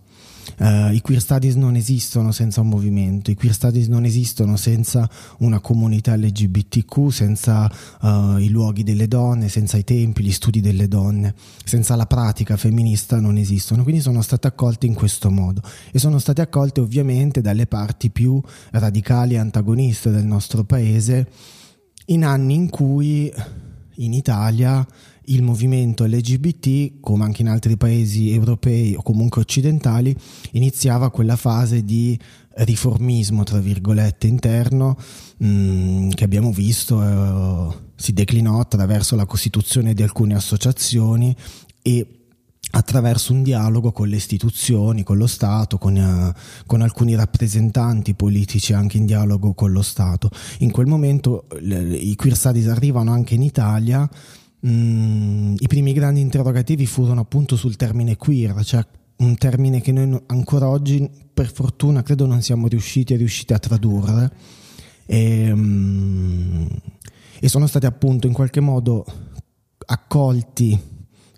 Uh, 0.58 0.93
I 0.93 1.01
queer 1.01 1.19
studies 1.19 1.55
non 1.55 1.75
esistono 1.75 2.31
senza 2.31 2.62
un 2.62 2.69
movimento, 2.69 3.31
i 3.31 3.36
queer 3.36 3.53
studies 3.53 3.88
non 3.88 4.05
esistono 4.05 4.55
senza 4.55 5.10
una 5.39 5.60
comunità 5.60 6.15
LGBTQ, 6.15 7.10
senza 7.10 7.69
uh, 8.01 8.38
i 8.38 8.49
luoghi 8.49 8.84
delle 8.84 9.08
donne, 9.08 9.49
senza 9.49 9.77
i 9.77 9.84
tempi, 9.84 10.23
gli 10.23 10.31
studi 10.31 10.62
delle 10.62 10.88
donne, 10.88 11.34
senza 11.63 11.95
la 11.95 12.05
pratica 12.05 12.58
femminista 12.58 13.19
non 13.19 13.38
esistono. 13.38 13.84
Quindi 13.84 14.01
sono 14.01 14.21
state 14.21 14.47
accolte 14.47 14.86
in 14.86 14.93
questo 14.93 15.29
modo 15.29 15.62
e 15.91 15.99
sono 15.99 16.19
state 16.19 16.41
accolte 16.41 16.79
ovviamente 16.79 17.41
dalle 17.41 17.67
parti 17.67 18.10
più 18.10 18.41
radicali 18.71 19.34
e 19.34 19.38
antagoniste 19.38 20.12
del 20.12 20.25
nostro 20.25 20.63
paese 20.63 21.27
in 22.08 22.23
anni 22.23 22.53
in 22.53 22.69
cui 22.69 23.31
in 23.95 24.13
Italia 24.13 24.86
il 25.28 25.42
movimento 25.42 26.06
LGBT, 26.06 27.00
come 27.00 27.24
anche 27.24 27.42
in 27.42 27.50
altri 27.50 27.78
paesi 27.78 28.32
europei 28.32 28.96
o 28.96 29.02
comunque 29.02 29.42
occidentali, 29.42 30.16
iniziava 30.52 31.10
quella 31.10 31.36
fase 31.36 31.84
di 31.84 32.18
riformismo, 32.58 33.44
tra 33.44 33.60
virgolette, 33.60 34.28
interno 34.28 34.98
mh, 35.38 35.48
mm, 35.48 36.10
che 36.12 36.24
abbiamo 36.24 36.52
visto 36.52 37.02
eh, 37.02 37.84
si 37.96 38.14
declinò 38.14 38.60
attraverso 38.60 39.16
la 39.16 39.26
costituzione 39.26 39.94
di 39.94 40.04
alcune 40.04 40.36
associazioni 40.36 41.36
e 41.82 42.08
attraverso 42.72 43.32
un 43.32 43.44
dialogo 43.44 43.92
con 43.92 44.08
le 44.08 44.18
istituzioni, 44.18 45.04
con 45.04 45.18
lo 45.18 45.28
Stato, 45.28 45.78
con, 45.78 45.96
uh, 45.96 46.66
con, 46.66 46.82
alcuni 46.82 47.16
rappresentanti 47.16 48.16
politici 48.16 48.74
anche 48.74 48.98
in 48.98 49.06
dialogo 49.06 49.54
con 49.54 49.72
lo 49.72 49.82
Stato. 49.82 50.30
In 50.60 50.72
quel 50.72 50.88
momento 50.88 51.46
le, 51.60 51.96
i 51.96 52.16
queer 52.16 52.36
studies 52.36 52.68
arrivano 52.68 53.12
anche 53.12 53.36
in 53.36 53.44
Italia 53.44 54.10
Mm, 54.65 55.56
i 55.60 55.68
primi 55.68 55.94
grandi 55.94 56.22
interrogativi 56.22 56.86
furono 56.86 57.22
appunto 57.22 57.56
sul 57.56 57.76
termine 57.76 58.18
queer, 58.18 58.63
cioè 58.63 58.86
un 59.18 59.38
termine 59.38 59.82
che 59.82 59.91
noi 59.91 60.20
ancora 60.28 60.68
oggi, 60.68 61.10
per 61.34 61.52
fortuna, 61.52 62.04
credo 62.04 62.26
non 62.26 62.41
siamo 62.41 62.68
riusciti, 62.68 63.15
riusciti 63.15 63.54
a 63.54 63.60
tradurre. 63.60 64.32
E, 65.06 65.52
um, 65.52 66.68
e 67.39 67.48
sono 67.48 67.68
stati 67.68 67.86
appunto 67.86 68.28
in 68.28 68.34
qualche 68.34 68.60
modo 68.60 69.06
accolti 69.86 70.80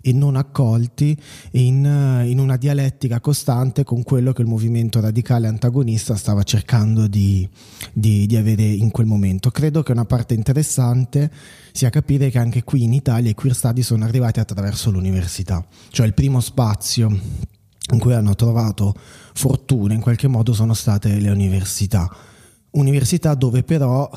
e 0.00 0.12
non 0.12 0.36
accolti 0.36 1.16
in, 1.52 2.24
in, 2.26 2.38
una 2.38 2.56
dialettica 2.56 3.20
costante 3.20 3.84
con 3.84 4.02
quello 4.02 4.32
che 4.32 4.42
il 4.42 4.48
movimento 4.48 5.00
radicale 5.00 5.46
antagonista 5.46 6.14
stava 6.16 6.42
cercando 6.42 7.06
di, 7.06 7.48
di, 7.92 8.26
di, 8.26 8.36
avere 8.36 8.62
in 8.62 8.90
quel 8.90 9.06
momento. 9.06 9.50
Credo 9.50 9.82
che 9.82 9.92
una 9.92 10.04
parte 10.04 10.34
interessante 10.34 11.30
sia 11.72 11.90
capire 11.90 12.30
che 12.30 12.38
anche 12.38 12.64
qui 12.64 12.84
in 12.84 12.92
Italia 12.92 13.30
i 13.30 13.34
queer 13.34 13.54
study 13.54 13.82
sono 13.82 14.04
arrivati 14.04 14.40
attraverso 14.40 14.90
l'università, 14.90 15.64
cioè 15.90 16.06
il 16.06 16.14
primo 16.14 16.40
spazio 16.40 17.56
in 17.90 17.98
cui 17.98 18.12
hanno 18.12 18.34
trovato 18.34 18.94
fortuna 19.34 19.94
in 19.94 20.00
qualche 20.00 20.28
modo 20.28 20.52
sono 20.52 20.74
state 20.74 21.18
le 21.18 21.30
università. 21.30 22.08
Università 22.70 23.34
dove 23.34 23.62
però, 23.62 24.10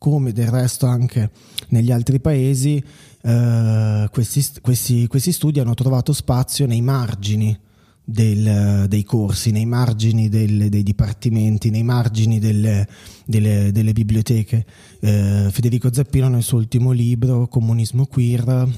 come 0.00 0.32
del 0.32 0.48
resto 0.48 0.86
anche 0.86 1.30
negli 1.68 1.92
altri 1.92 2.20
paesi, 2.20 2.82
eh, 3.20 4.08
questi, 4.10 4.42
questi, 4.62 5.06
questi, 5.06 5.30
studi 5.30 5.60
hanno 5.60 5.74
trovato 5.74 6.14
spazio 6.14 6.66
nei 6.66 6.80
margini 6.80 7.54
del, 8.02 8.86
dei 8.88 9.04
corsi, 9.04 9.50
nei 9.50 9.66
margini 9.66 10.30
del, 10.30 10.70
dei 10.70 10.82
dipartimenti, 10.82 11.68
nei 11.68 11.82
margini 11.82 12.38
delle, 12.38 12.88
delle, 13.26 13.72
delle 13.72 13.92
biblioteche. 13.92 14.64
Eh, 15.00 15.48
Federico 15.50 15.92
Zappino 15.92 16.28
nel 16.28 16.44
suo 16.44 16.56
ultimo 16.56 16.92
libro, 16.92 17.46
Comunismo 17.48 18.06
Queer, 18.06 18.68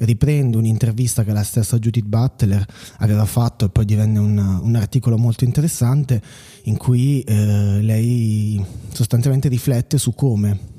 riprende 0.00 0.58
un'intervista 0.58 1.24
che 1.24 1.32
la 1.32 1.44
stessa 1.44 1.78
Judith 1.78 2.04
Butler 2.04 2.62
aveva 2.98 3.24
fatto 3.24 3.64
e 3.64 3.68
poi 3.70 3.86
divenne 3.86 4.18
un, 4.18 4.36
un 4.36 4.74
articolo 4.74 5.16
molto 5.16 5.44
interessante 5.44 6.20
in 6.64 6.76
cui 6.76 7.20
eh, 7.22 7.80
lei 7.80 8.64
sostanzialmente 8.92 9.48
riflette 9.48 9.98
su 9.98 10.14
come 10.14 10.70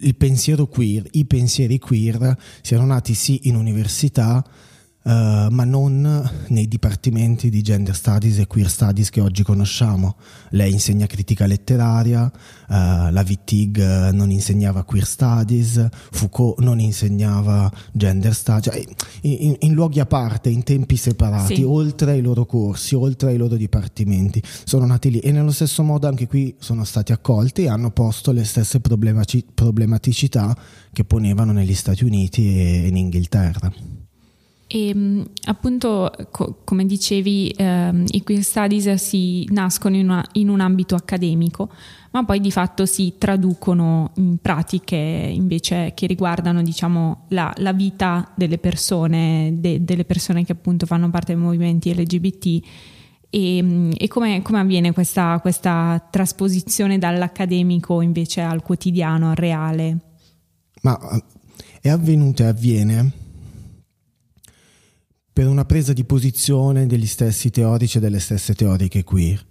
il 0.00 0.16
pensiero 0.16 0.66
queer, 0.66 1.06
i 1.12 1.24
pensieri 1.26 1.78
queer 1.78 2.36
siano 2.62 2.86
nati 2.86 3.14
sì 3.14 3.40
in 3.44 3.56
università, 3.56 4.44
Uh, 5.04 5.48
ma 5.50 5.64
non 5.64 6.30
nei 6.48 6.68
dipartimenti 6.68 7.50
di 7.50 7.60
gender 7.60 7.92
studies 7.92 8.38
e 8.38 8.46
queer 8.46 8.70
studies 8.70 9.10
che 9.10 9.20
oggi 9.20 9.42
conosciamo. 9.42 10.16
Lei 10.50 10.70
insegna 10.70 11.06
critica 11.06 11.46
letteraria, 11.46 12.22
uh, 12.22 12.30
la 12.68 13.24
Wittig 13.26 14.10
non 14.10 14.30
insegnava 14.30 14.84
queer 14.84 15.04
studies, 15.04 15.88
Foucault 16.12 16.60
non 16.60 16.78
insegnava 16.78 17.68
gender 17.90 18.32
studies, 18.32 18.72
cioè, 18.72 18.84
in, 19.22 19.56
in, 19.58 19.72
luoghi 19.72 19.98
a 19.98 20.06
parte, 20.06 20.50
in 20.50 20.62
tempi 20.62 20.96
separati, 20.96 21.56
sì. 21.56 21.62
oltre 21.62 22.12
ai 22.12 22.22
loro 22.22 22.46
corsi, 22.46 22.94
oltre 22.94 23.30
ai 23.30 23.38
loro 23.38 23.56
dipartimenti. 23.56 24.40
Sono 24.64 24.86
nati 24.86 25.10
lì 25.10 25.18
e 25.18 25.32
nello 25.32 25.50
stesso 25.50 25.82
modo 25.82 26.06
anche 26.06 26.28
qui 26.28 26.54
sono 26.60 26.84
stati 26.84 27.10
accolti 27.10 27.64
e 27.64 27.68
hanno 27.68 27.90
posto 27.90 28.30
le 28.30 28.44
stesse 28.44 28.80
problematicità 28.80 30.56
che 30.92 31.04
ponevano 31.04 31.52
negli 31.52 31.74
Stati 31.74 32.04
Uniti 32.04 32.56
e 32.56 32.86
in 32.86 32.96
Inghilterra. 32.96 34.01
E 34.74 34.88
ehm, 34.88 35.22
appunto, 35.48 36.10
co- 36.30 36.62
come 36.64 36.86
dicevi, 36.86 37.54
ehm, 37.54 38.04
i 38.08 38.22
queer 38.22 38.42
studies 38.42 38.94
si 38.94 39.46
nascono 39.50 39.96
in, 39.96 40.08
una, 40.08 40.26
in, 40.32 40.48
un 40.48 40.60
ambito 40.60 40.94
accademico, 40.94 41.70
ma 42.12 42.24
poi 42.24 42.40
di 42.40 42.50
fatto 42.50 42.86
si 42.86 43.16
traducono 43.18 44.12
in 44.14 44.38
pratiche 44.38 44.96
invece 44.96 45.92
che 45.94 46.06
riguardano 46.06 46.62
diciamo, 46.62 47.26
la, 47.28 47.52
la 47.58 47.74
vita 47.74 48.32
delle 48.34 48.56
persone, 48.56 49.56
de- 49.58 49.84
delle 49.84 50.06
persone 50.06 50.42
che 50.42 50.52
appunto 50.52 50.86
fanno 50.86 51.10
parte 51.10 51.34
dei 51.34 51.42
movimenti 51.42 51.94
LGBT. 51.94 52.66
E, 53.28 53.90
e 53.94 54.08
come, 54.08 54.40
come, 54.40 54.60
avviene 54.60 54.92
questa, 54.92 55.38
questa 55.42 56.02
trasposizione 56.10 56.98
dall'accademico 56.98 58.00
invece 58.00 58.40
al 58.40 58.62
quotidiano, 58.62 59.28
al 59.28 59.36
reale? 59.36 59.98
Ma 60.80 60.98
è 61.78 61.90
avvenuta 61.90 62.44
e 62.44 62.46
avviene 62.46 63.12
per 65.32 65.46
una 65.46 65.64
presa 65.64 65.92
di 65.92 66.04
posizione 66.04 66.86
degli 66.86 67.06
stessi 67.06 67.50
teorici 67.50 67.98
e 67.98 68.00
delle 68.00 68.20
stesse 68.20 68.54
teoriche 68.54 69.02
queer, 69.02 69.44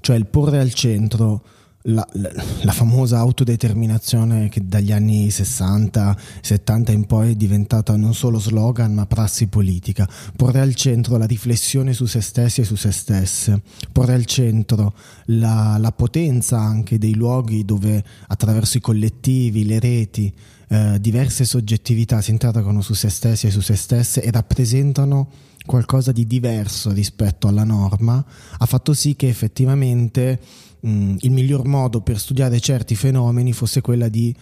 cioè 0.00 0.16
il 0.16 0.26
porre 0.26 0.60
al 0.60 0.72
centro 0.72 1.42
la, 1.82 2.06
la, 2.12 2.30
la, 2.62 2.72
famosa 2.72 3.18
autodeterminazione 3.18 4.48
che 4.48 4.66
dagli 4.66 4.92
anni 4.92 5.28
60-70 5.28 6.90
in 6.90 7.06
poi 7.06 7.32
è 7.32 7.34
diventata 7.34 7.96
non 7.96 8.14
solo 8.14 8.38
slogan 8.38 8.92
ma 8.92 9.06
prassi 9.06 9.46
politica, 9.46 10.08
porre 10.36 10.60
al 10.60 10.74
centro 10.74 11.16
la 11.16 11.24
riflessione 11.24 11.92
su 11.92 12.06
se 12.06 12.20
stessi 12.20 12.60
e 12.60 12.64
su 12.64 12.74
se 12.74 12.90
stesse, 12.90 13.62
porre 13.92 14.14
al 14.14 14.24
centro 14.24 14.92
la, 15.26 15.76
la 15.78 15.92
potenza 15.92 16.58
anche 16.58 16.98
dei 16.98 17.14
luoghi 17.14 17.64
dove 17.64 18.04
attraverso 18.26 18.76
i 18.76 18.80
collettivi, 18.80 19.64
le 19.64 19.78
reti, 19.78 20.34
eh, 20.68 20.98
diverse 21.00 21.44
soggettività 21.44 22.20
si 22.20 22.30
interrogano 22.30 22.80
su 22.82 22.94
se 22.94 23.08
stessi 23.08 23.46
e 23.46 23.50
su 23.50 23.60
se 23.60 23.74
stesse 23.76 24.22
e 24.22 24.30
rappresentano 24.30 25.30
qualcosa 25.64 26.12
di 26.12 26.26
diverso 26.26 26.92
rispetto 26.92 27.48
alla 27.48 27.64
norma, 27.64 28.24
ha 28.58 28.66
fatto 28.66 28.94
sì 28.94 29.16
che 29.16 29.28
effettivamente 29.28 30.40
mh, 30.80 31.16
il 31.20 31.30
miglior 31.30 31.66
modo 31.66 32.00
per 32.00 32.18
studiare 32.18 32.60
certi 32.60 32.94
fenomeni 32.94 33.52
fosse 33.52 33.80
quella 33.80 34.08
di 34.08 34.34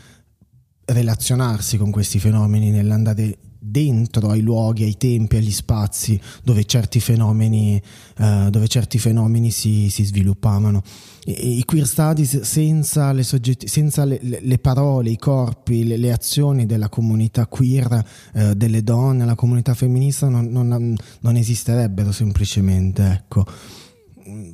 relazionarsi 0.84 1.76
con 1.76 1.90
questi 1.90 2.18
fenomeni, 2.18 2.70
nell'andare 2.70 3.38
dentro 3.68 4.28
ai 4.28 4.40
luoghi, 4.40 4.84
ai 4.84 4.96
tempi, 4.96 5.36
agli 5.36 5.50
spazi 5.50 6.20
dove 6.42 6.64
certi 6.64 7.00
fenomeni, 7.00 7.80
uh, 8.18 8.48
dove 8.50 8.68
certi 8.68 8.98
fenomeni 8.98 9.50
si, 9.50 9.90
si 9.90 10.04
sviluppavano. 10.04 10.82
I, 11.24 11.58
I, 11.58 11.64
queer 11.64 11.86
studies 11.86 12.40
senza, 12.42 13.12
le, 13.12 13.22
soggetti, 13.22 13.66
senza 13.66 14.04
le, 14.04 14.20
le, 14.22 14.58
parole, 14.58 15.10
i 15.10 15.16
corpi, 15.16 15.84
le, 15.84 15.96
le, 15.96 16.12
azioni 16.12 16.66
della 16.66 16.88
comunità 16.88 17.46
queer, 17.46 18.04
uh, 18.34 18.52
delle 18.54 18.82
donne, 18.82 19.24
la 19.24 19.34
comunità 19.34 19.74
femminista 19.74 20.28
non, 20.28 20.46
non, 20.46 20.94
non 21.20 21.36
esisterebbero 21.36 22.12
semplicemente. 22.12 23.04
Ecco. 23.04 23.44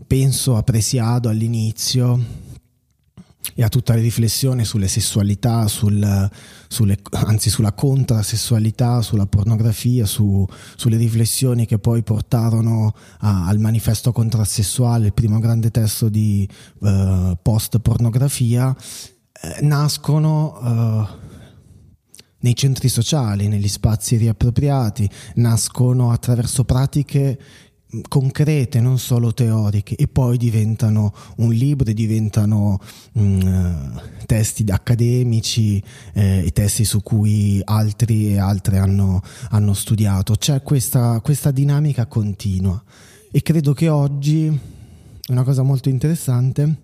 Penso 0.06 0.56
a 0.56 0.62
Presiado 0.62 1.30
all'inizio 1.30 2.41
e 3.54 3.62
a 3.62 3.68
tutta 3.68 3.94
la 3.94 4.00
riflessione 4.00 4.64
sulle 4.64 4.88
sessualità, 4.88 5.66
sul, 5.66 6.30
sulle, 6.68 6.98
anzi 7.10 7.50
sulla 7.50 7.72
contrasessualità, 7.72 9.02
sulla 9.02 9.26
pornografia, 9.26 10.06
su, 10.06 10.46
sulle 10.76 10.96
riflessioni 10.96 11.66
che 11.66 11.78
poi 11.78 12.02
portarono 12.02 12.94
a, 13.18 13.46
al 13.46 13.58
manifesto 13.58 14.12
contrassessuale, 14.12 15.06
il 15.06 15.12
primo 15.12 15.38
grande 15.38 15.70
testo 15.70 16.08
di 16.08 16.48
uh, 16.78 17.36
post-pornografia, 17.40 18.74
eh, 18.74 19.62
nascono... 19.62 20.58
Uh, 20.60 21.30
nei 22.42 22.56
centri 22.56 22.88
sociali, 22.88 23.46
negli 23.46 23.68
spazi 23.68 24.16
riappropriati, 24.16 25.08
nascono 25.34 26.10
attraverso 26.10 26.64
pratiche 26.64 27.38
concrete, 28.08 28.80
non 28.80 28.98
solo 28.98 29.34
teoriche, 29.34 29.94
e 29.96 30.08
poi 30.08 30.38
diventano 30.38 31.12
un 31.36 31.52
libro 31.52 31.90
e 31.90 31.94
diventano 31.94 32.78
mm, 33.18 33.96
testi 34.26 34.64
accademici 34.68 35.82
eh, 36.14 36.44
e 36.46 36.50
testi 36.52 36.84
su 36.84 37.02
cui 37.02 37.60
altri 37.64 38.32
e 38.32 38.38
altre 38.38 38.78
hanno, 38.78 39.22
hanno 39.50 39.74
studiato. 39.74 40.34
C'è 40.34 40.62
questa, 40.62 41.20
questa 41.20 41.50
dinamica 41.50 42.06
continua. 42.06 42.82
e 43.30 43.42
credo 43.42 43.72
che 43.72 43.88
oggi 43.88 44.60
una 45.28 45.42
cosa 45.42 45.62
molto 45.62 45.88
interessante 45.88 46.76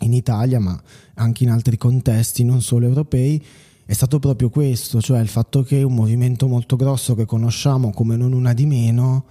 in 0.00 0.12
Italia, 0.12 0.60
ma 0.60 0.80
anche 1.14 1.44
in 1.44 1.50
altri 1.50 1.78
contesti, 1.78 2.44
non 2.44 2.60
solo 2.60 2.86
europei, 2.86 3.42
è 3.84 3.92
stato 3.92 4.18
proprio 4.18 4.50
questo, 4.50 5.00
cioè 5.00 5.20
il 5.20 5.28
fatto 5.28 5.62
che 5.62 5.82
un 5.82 5.94
movimento 5.94 6.48
molto 6.48 6.76
grosso 6.76 7.14
che 7.14 7.24
conosciamo 7.24 7.92
come 7.92 8.16
non 8.16 8.32
una 8.32 8.52
di 8.52 8.66
meno 8.66 9.24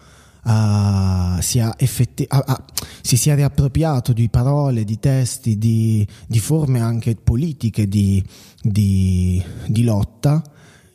uh, 0.45 1.41
sia 1.41 1.73
effetti- 1.77 2.27
uh, 2.29 2.51
uh, 2.51 2.63
si 3.01 3.17
sia 3.17 3.35
riappropriato 3.35 4.13
di 4.13 4.29
parole, 4.29 4.83
di 4.83 4.99
testi, 4.99 5.57
di, 5.57 6.07
di 6.27 6.39
forme 6.39 6.79
anche 6.79 7.15
politiche 7.15 7.87
di, 7.87 8.23
di, 8.61 9.43
di 9.67 9.83
lotta 9.83 10.41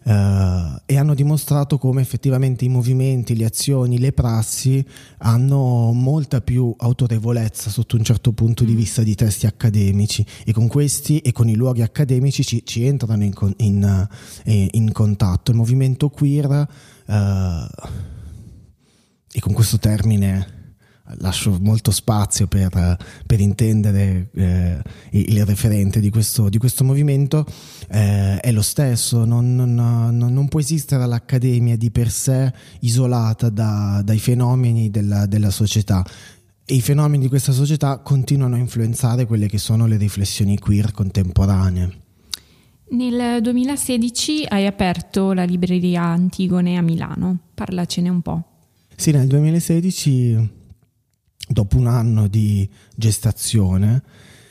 Uh, 0.02 0.80
e 0.86 0.96
hanno 0.96 1.12
dimostrato 1.12 1.76
come 1.76 2.00
effettivamente 2.00 2.64
i 2.64 2.70
movimenti, 2.70 3.36
le 3.36 3.44
azioni, 3.44 3.98
le 3.98 4.12
prassi 4.12 4.82
hanno 5.18 5.92
molta 5.92 6.40
più 6.40 6.74
autorevolezza 6.78 7.68
sotto 7.68 7.96
un 7.96 8.02
certo 8.02 8.32
punto 8.32 8.64
di 8.64 8.72
mm. 8.72 8.76
vista 8.76 9.02
di 9.02 9.14
testi 9.14 9.44
accademici 9.44 10.24
e 10.46 10.54
con 10.54 10.68
questi 10.68 11.18
e 11.18 11.32
con 11.32 11.50
i 11.50 11.54
luoghi 11.54 11.82
accademici 11.82 12.42
ci, 12.42 12.64
ci 12.64 12.86
entrano 12.86 13.22
in, 13.22 13.34
in, 13.58 14.08
in, 14.44 14.68
in, 14.70 14.92
contatto. 14.92 15.50
Il 15.50 15.58
movimento 15.58 16.08
queer, 16.08 16.66
uh, 17.06 17.12
e 19.32 19.40
con 19.40 19.52
questo 19.52 19.78
termine 19.78 20.58
lascio 21.18 21.58
molto 21.60 21.90
spazio 21.90 22.46
per, 22.46 22.96
per 23.26 23.40
intendere 23.40 24.30
eh, 24.34 24.82
il 25.10 25.44
referente 25.44 26.00
di 26.00 26.10
questo, 26.10 26.48
di 26.48 26.58
questo 26.58 26.84
movimento, 26.84 27.44
eh, 27.88 28.38
è 28.38 28.52
lo 28.52 28.62
stesso, 28.62 29.24
non, 29.24 29.54
non, 29.54 30.16
non, 30.16 30.48
può 30.48 30.60
esistere 30.60 31.06
l'accademia 31.06 31.76
di 31.76 31.90
per 31.90 32.10
sé 32.10 32.52
isolata 32.80 33.48
da, 33.48 34.02
dai 34.04 34.18
fenomeni 34.18 34.90
della, 34.90 35.26
della 35.26 35.50
società 35.50 36.04
e 36.64 36.74
i 36.74 36.80
fenomeni 36.80 37.24
di 37.24 37.28
questa 37.28 37.52
società 37.52 37.98
continuano 37.98 38.54
a 38.54 38.58
influenzare 38.58 39.26
quelle 39.26 39.48
che 39.48 39.58
sono 39.58 39.86
le 39.86 39.96
riflessioni 39.96 40.58
queer 40.58 40.92
contemporanee. 40.92 41.98
Nel 42.92 43.40
2016 43.40 44.46
hai 44.48 44.66
aperto 44.66 45.32
la 45.32 45.44
libreria 45.44 46.02
Antigone 46.02 46.76
a 46.76 46.82
Milano, 46.82 47.38
parlacene 47.54 48.08
un 48.08 48.20
po'. 48.20 48.49
Sì, 49.00 49.12
nel 49.12 49.28
2016 49.28 50.50
dopo 51.48 51.78
un 51.78 51.86
anno 51.86 52.28
di 52.28 52.68
gestazione, 52.94 54.02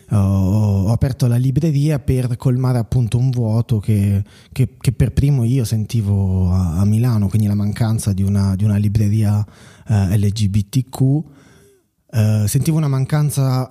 uh, 0.09 0.15
ho 0.15 0.91
aperto 0.91 1.27
la 1.27 1.35
libreria 1.35 1.99
per 1.99 2.35
colmare 2.35 2.79
appunto 2.79 3.19
un 3.19 3.29
vuoto 3.29 3.77
che, 3.77 4.23
che, 4.51 4.69
che 4.75 4.91
per 4.91 5.13
primo 5.13 5.43
io 5.43 5.63
sentivo 5.65 6.49
a, 6.49 6.79
a, 6.79 6.85
Milano, 6.85 7.27
quindi 7.27 7.45
la 7.45 7.53
mancanza 7.53 8.11
di 8.11 8.23
una, 8.23 8.55
di 8.55 8.63
una 8.63 8.77
libreria 8.77 9.37
uh, 9.37 9.93
LGBTQ. 10.15 10.99
Uh, 10.99 11.25
eh, 12.11 12.45
sentivo 12.47 12.77
una 12.77 12.87
mancanza 12.87 13.69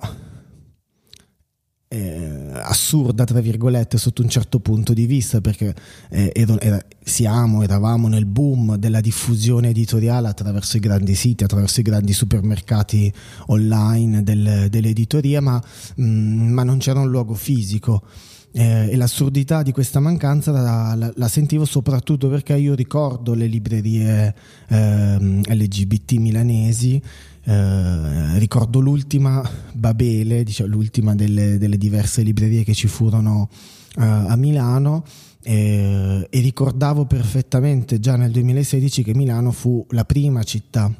eh, 1.91 2.51
assurda, 2.53 3.23
tra 3.23 3.41
virgolette, 3.41 3.97
sotto 3.97 4.21
un 4.21 4.29
certo 4.29 4.59
punto 4.59 4.93
di 4.93 5.07
vista, 5.07 5.41
perché 5.41 5.73
eh, 6.11 6.31
era, 6.35 6.59
era, 6.59 6.79
siamo, 7.03 7.63
eravamo 7.63 8.07
nel 8.07 8.27
boom 8.27 8.75
della 8.77 9.01
diffusione 9.01 9.69
editoriale 9.69 10.27
attraverso 10.27 10.77
i 10.77 10.81
grandi 10.81 11.15
siti, 11.15 11.43
attraverso 11.43 11.79
i 11.79 11.83
grandi 11.83 12.13
supermercati 12.13 13.11
online 13.47 14.21
del, 14.23 14.67
dell'editoria, 14.69 15.41
ma, 15.41 15.61
mh, 15.95 16.03
mm, 16.03 16.51
ma, 16.51 16.63
non 16.63 16.77
c'era 16.77 16.99
un 16.99 17.09
luogo 17.09 17.33
fisico. 17.33 18.03
Eh, 18.51 18.89
e 18.91 18.95
l'assurdità 18.95 19.61
di 19.61 19.71
questa 19.71 19.99
mancanza 19.99 20.51
la, 20.51 20.95
la, 20.95 21.11
la, 21.15 21.27
sentivo 21.27 21.65
soprattutto 21.65 22.29
perché 22.29 22.57
io 22.57 22.73
ricordo 22.73 23.35
le 23.35 23.45
librerie 23.45 24.33
ehm, 24.69 25.41
LGBT 25.47 26.13
milanesi 26.13 26.99
eh, 27.43 28.37
ricordo 28.37 28.79
l'ultima 28.79 29.47
Babele, 29.73 30.43
diciamo, 30.43 30.69
l'ultima 30.69 31.15
delle, 31.15 31.57
delle, 31.57 31.77
diverse 31.77 32.21
librerie 32.21 32.63
che 32.63 32.73
ci 32.73 32.87
furono 32.87 33.49
uh, 33.95 34.01
a 34.01 34.35
Milano. 34.35 35.03
Eh, 35.41 36.27
e 36.29 36.39
ricordavo 36.41 37.05
perfettamente 37.05 37.99
già 37.99 38.17
nel 38.17 38.31
2016 38.31 39.03
che 39.03 39.15
Milano 39.15 39.51
fu 39.51 39.85
la 39.91 40.03
prima 40.03 40.43
città 40.43 40.93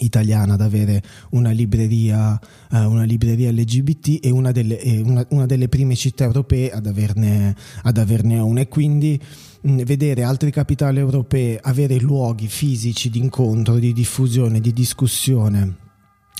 italiana 0.00 0.54
ad 0.54 0.60
avere 0.60 1.02
una 1.30 1.50
libreria, 1.50 2.38
uh, 2.70 2.76
una 2.76 3.04
libreria 3.04 3.50
LGBT 3.50 4.18
e 4.22 4.30
una 4.30 4.52
delle, 4.52 4.78
una, 5.04 5.26
una 5.30 5.46
delle, 5.46 5.68
prime 5.68 5.94
città 5.94 6.24
europee 6.24 6.70
ad 6.70 6.86
averne, 6.86 7.56
ad 7.82 7.96
averne 7.96 8.38
una. 8.38 8.60
E 8.60 8.68
quindi 8.68 9.20
vedere 9.62 10.22
altre 10.22 10.50
capitali 10.50 10.98
europee 10.98 11.58
avere 11.62 11.98
luoghi 11.98 12.48
fisici 12.48 13.10
di 13.10 13.18
incontro, 13.18 13.76
di 13.76 13.92
diffusione, 13.92 14.60
di 14.60 14.72
discussione 14.72 15.76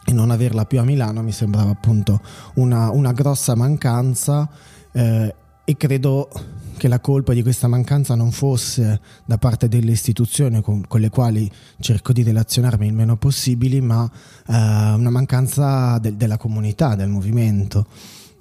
e 0.05 0.13
non 0.13 0.31
averla 0.31 0.65
più 0.65 0.81
a 0.81 0.85
Milano 0.85 1.23
mi 1.23 1.33
sembrava 1.33 1.71
appunto 1.71 2.21
una, 2.55 2.91
una 2.91 3.13
grossa 3.13 3.55
mancanza 3.55 4.49
eh, 4.93 5.35
e 5.65 5.77
credo 5.77 6.29
che 6.77 6.89
la 6.89 6.99
colpa 6.99 7.33
di 7.33 7.43
questa 7.43 7.69
mancanza 7.69 8.17
non 8.17 8.33
fosse 8.33 9.01
da 9.25 9.39
parte 9.39 9.69
delle 9.69 9.93
istituzioni 9.93 10.61
con, 10.61 10.85
con 10.89 11.01
le 11.01 11.11
quali 11.11 11.49
cerco 11.79 12.13
di 12.13 12.25
relazionarmi 12.25 12.89
il 12.89 12.93
meno 12.93 13.17
possibile, 13.17 13.81
ma 13.81 14.05
eh, 14.05 14.53
una 14.53 15.11
mancanza 15.11 15.99
de, 15.99 16.17
della 16.17 16.37
comunità, 16.37 16.97
del 16.97 17.09
movimento. 17.09 17.87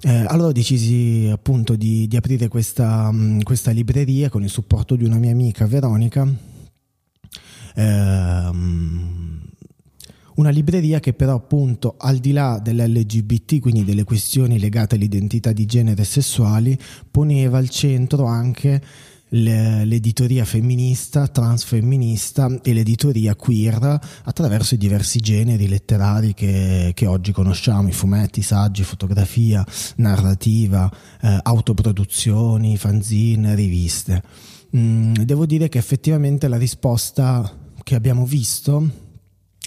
Eh, 0.04 0.24
allora 0.26 0.50
decisi 0.50 1.28
appunto 1.30 1.76
di, 1.76 2.08
di 2.08 2.16
aprire 2.16 2.48
questa, 2.48 3.12
questa, 3.44 3.70
libreria 3.70 4.28
con 4.30 4.42
il 4.42 4.50
supporto 4.50 4.96
di 4.96 5.04
una 5.04 5.16
mia 5.16 5.30
amica 5.30 5.64
Veronica. 5.66 6.26
Eh, 7.74 8.50
una 10.34 10.50
libreria 10.50 10.98
che 10.98 11.12
però 11.12 11.34
appunto 11.34 11.94
al 11.98 12.18
di 12.18 12.32
là 12.32 12.58
dell'LGBT, 12.60 13.60
quindi 13.60 13.84
delle 13.84 14.02
questioni 14.02 14.58
legate 14.58 14.96
all'identità 14.96 15.52
di 15.52 15.66
genere 15.66 16.02
e 16.02 16.06
sessuali, 16.06 16.76
poneva 17.08 17.58
al 17.58 17.68
centro 17.68 18.24
anche 18.24 18.82
l'editoria 19.34 20.44
femminista, 20.44 21.26
transfemminista 21.28 22.60
e 22.62 22.72
l'editoria 22.72 23.34
queer 23.34 23.98
attraverso 24.24 24.74
i 24.74 24.78
diversi 24.78 25.20
generi 25.20 25.68
letterari 25.68 26.34
che, 26.34 26.92
che 26.94 27.06
oggi 27.06 27.32
conosciamo, 27.32 27.88
i 27.88 27.92
fumetti, 27.92 28.42
saggi, 28.42 28.82
fotografia, 28.82 29.64
narrativa, 29.96 30.90
eh, 31.20 31.38
autoproduzioni, 31.42 32.76
fanzine, 32.76 33.54
riviste. 33.54 34.22
Mm, 34.76 35.12
devo 35.12 35.46
dire 35.46 35.68
che 35.68 35.78
effettivamente 35.78 36.48
la 36.48 36.56
risposta 36.56 37.50
che 37.82 37.94
abbiamo 37.94 38.24
visto 38.24 39.01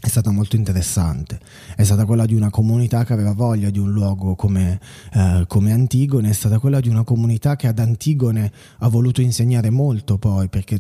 è 0.06 0.08
stata 0.08 0.30
molto 0.30 0.56
interessante. 0.56 1.40
È 1.76 1.84
stata 1.84 2.06
quella 2.06 2.28
di 2.28 2.36
una 2.36 2.52
comunità 2.52 3.04
che 3.04 3.14
aveva 3.14 3.34
voglia 3.34 3.72
di 3.72 3.80
un 3.80 3.92
luogo 3.92 4.36
come, 4.36 4.80
eh, 5.12 5.46
come, 5.48 5.72
Antigone, 5.72 6.30
è 6.30 6.34
stata 6.34 6.60
quella 6.60 6.80
di 6.80 6.90
una 6.90 7.04
comunità 7.04 7.56
che 7.56 7.66
ad 7.66 7.80
Antigone 7.80 8.52
ha 8.80 8.88
voluto 8.88 9.22
insegnare 9.22 9.72
molto 9.72 10.20
poi, 10.20 10.48
perché 10.48 10.80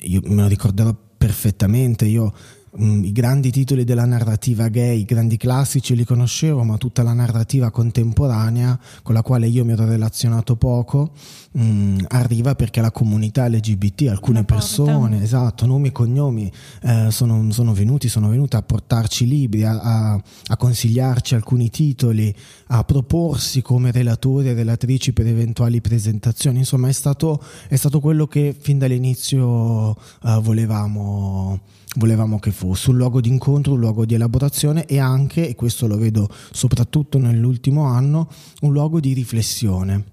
io 0.00 0.22
me 0.24 0.42
lo 0.42 0.48
ricorderò 0.48 0.96
perfettamente, 1.18 2.06
io 2.06 2.32
i 2.78 3.12
grandi 3.12 3.50
titoli 3.50 3.84
della 3.84 4.04
narrativa 4.04 4.68
gay, 4.68 5.00
i 5.00 5.04
grandi 5.04 5.36
classici 5.36 5.96
li 5.96 6.04
conoscevo, 6.04 6.62
ma 6.62 6.76
tutta 6.76 7.02
la 7.02 7.12
narrativa 7.12 7.70
contemporanea 7.70 8.78
con 9.02 9.14
la 9.14 9.22
quale 9.22 9.48
io 9.48 9.64
mi 9.64 9.72
ero 9.72 9.84
relazionato 9.84 10.56
poco 10.56 11.12
mh, 11.52 11.62
mm, 11.62 11.98
arriva 12.08 12.54
perché 12.54 12.80
la 12.80 12.90
comunità 12.90 13.48
LGBT, 13.48 14.08
alcune 14.08 14.44
persone, 14.44 15.22
esatto, 15.22 15.66
nomi 15.66 15.88
e 15.88 15.92
cognomi 15.92 16.50
eh, 16.82 17.08
sono, 17.10 17.50
sono, 17.50 17.72
venuti, 17.72 18.08
sono 18.08 18.28
venute 18.28 18.56
a 18.56 18.62
portarci 18.62 19.26
libri, 19.26 19.64
a, 19.64 19.78
a, 19.80 20.22
a, 20.46 20.56
consigliarci 20.56 21.34
alcuni 21.34 21.70
titoli, 21.70 22.34
a 22.68 22.84
proporsi 22.84 23.62
come 23.62 23.90
relatori 23.90 24.48
e 24.48 24.54
relatrici 24.54 25.12
per 25.12 25.26
eventuali 25.26 25.80
presentazioni. 25.80 26.58
Insomma, 26.58 26.88
è 26.88 26.92
stato, 26.92 27.42
è 27.68 27.76
stato 27.76 28.00
quello 28.00 28.26
che 28.26 28.54
fin 28.58 28.78
dall'inizio 28.78 29.90
uh, 29.90 29.96
volevamo 30.40 31.60
volevamo 31.96 32.38
che 32.38 32.50
fosse 32.50 32.90
un 32.90 32.96
luogo 32.96 33.20
di 33.20 33.28
incontro, 33.28 33.72
un 33.72 33.80
luogo 33.80 34.04
di 34.04 34.14
elaborazione 34.14 34.86
e 34.86 34.98
anche, 34.98 35.48
e 35.48 35.54
questo 35.54 35.86
lo 35.86 35.96
vedo 35.96 36.28
soprattutto 36.52 37.18
nell'ultimo 37.18 37.84
anno, 37.84 38.28
un 38.60 38.72
luogo 38.72 39.00
di 39.00 39.12
riflessione, 39.12 40.04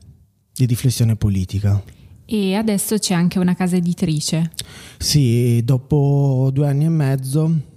di 0.53 0.65
riflessione 0.65 1.15
politica. 1.15 1.81
E 2.25 2.55
adesso 2.55 2.97
c'è 2.97 3.13
anche 3.13 3.37
una 3.37 3.53
casa 3.53 3.75
editrice. 3.75 4.51
Sì, 4.97 5.61
dopo 5.63 6.49
due 6.51 6.67
anni 6.67 6.85
e 6.85 6.89
mezzo 6.89 7.73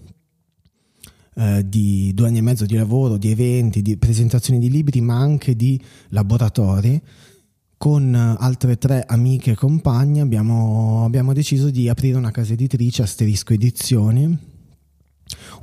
eh, 1.34 1.62
di 1.68 2.12
due 2.14 2.28
anni 2.28 2.38
e 2.38 2.42
mezzo 2.42 2.64
di 2.64 2.74
lavoro, 2.74 3.16
di 3.16 3.30
eventi, 3.30 3.82
di 3.82 3.96
presentazioni 3.96 4.58
di 4.58 4.70
libri, 4.70 5.00
ma 5.00 5.18
anche 5.18 5.54
di 5.54 5.80
laboratori, 6.08 7.00
con 7.78 8.12
altre 8.14 8.76
tre 8.76 9.04
amiche 9.06 9.52
e 9.52 9.54
compagne 9.54 10.20
abbiamo, 10.20 11.04
abbiamo 11.04 11.32
deciso 11.32 11.70
di 11.70 11.88
aprire 11.88 12.18
una 12.18 12.32
casa 12.32 12.52
editrice, 12.52 13.02
Asterisco 13.02 13.52
Edizioni, 13.52 14.36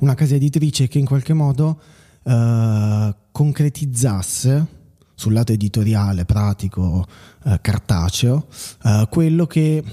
una 0.00 0.14
casa 0.14 0.34
editrice 0.34 0.88
che 0.88 0.98
in 0.98 1.04
qualche 1.04 1.34
modo 1.34 1.78
eh, 2.22 3.14
concretizzasse 3.30 4.66
sul 5.14 5.32
lato 5.34 5.52
editoriale, 5.52 6.24
pratico, 6.24 7.06
eh, 7.44 7.58
cartaceo, 7.60 8.46
eh, 8.82 9.06
quello 9.10 9.46
che 9.46 9.84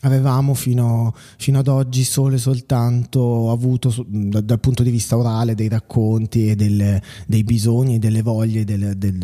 avevamo 0.00 0.54
fino, 0.54 1.14
fino, 1.36 1.58
ad 1.58 1.68
oggi 1.68 2.04
solo 2.04 2.36
e 2.36 2.38
soltanto 2.38 3.50
avuto 3.50 4.04
da, 4.06 4.40
dal 4.40 4.60
punto 4.60 4.82
di 4.82 4.90
vista 4.90 5.16
orale 5.16 5.54
dei 5.54 5.68
racconti 5.68 6.48
e 6.48 6.56
delle, 6.56 7.02
dei 7.26 7.44
bisogni 7.44 7.96
e 7.96 7.98
delle 7.98 8.22
voglie 8.22 8.64
del, 8.64 8.96
del, 8.96 9.18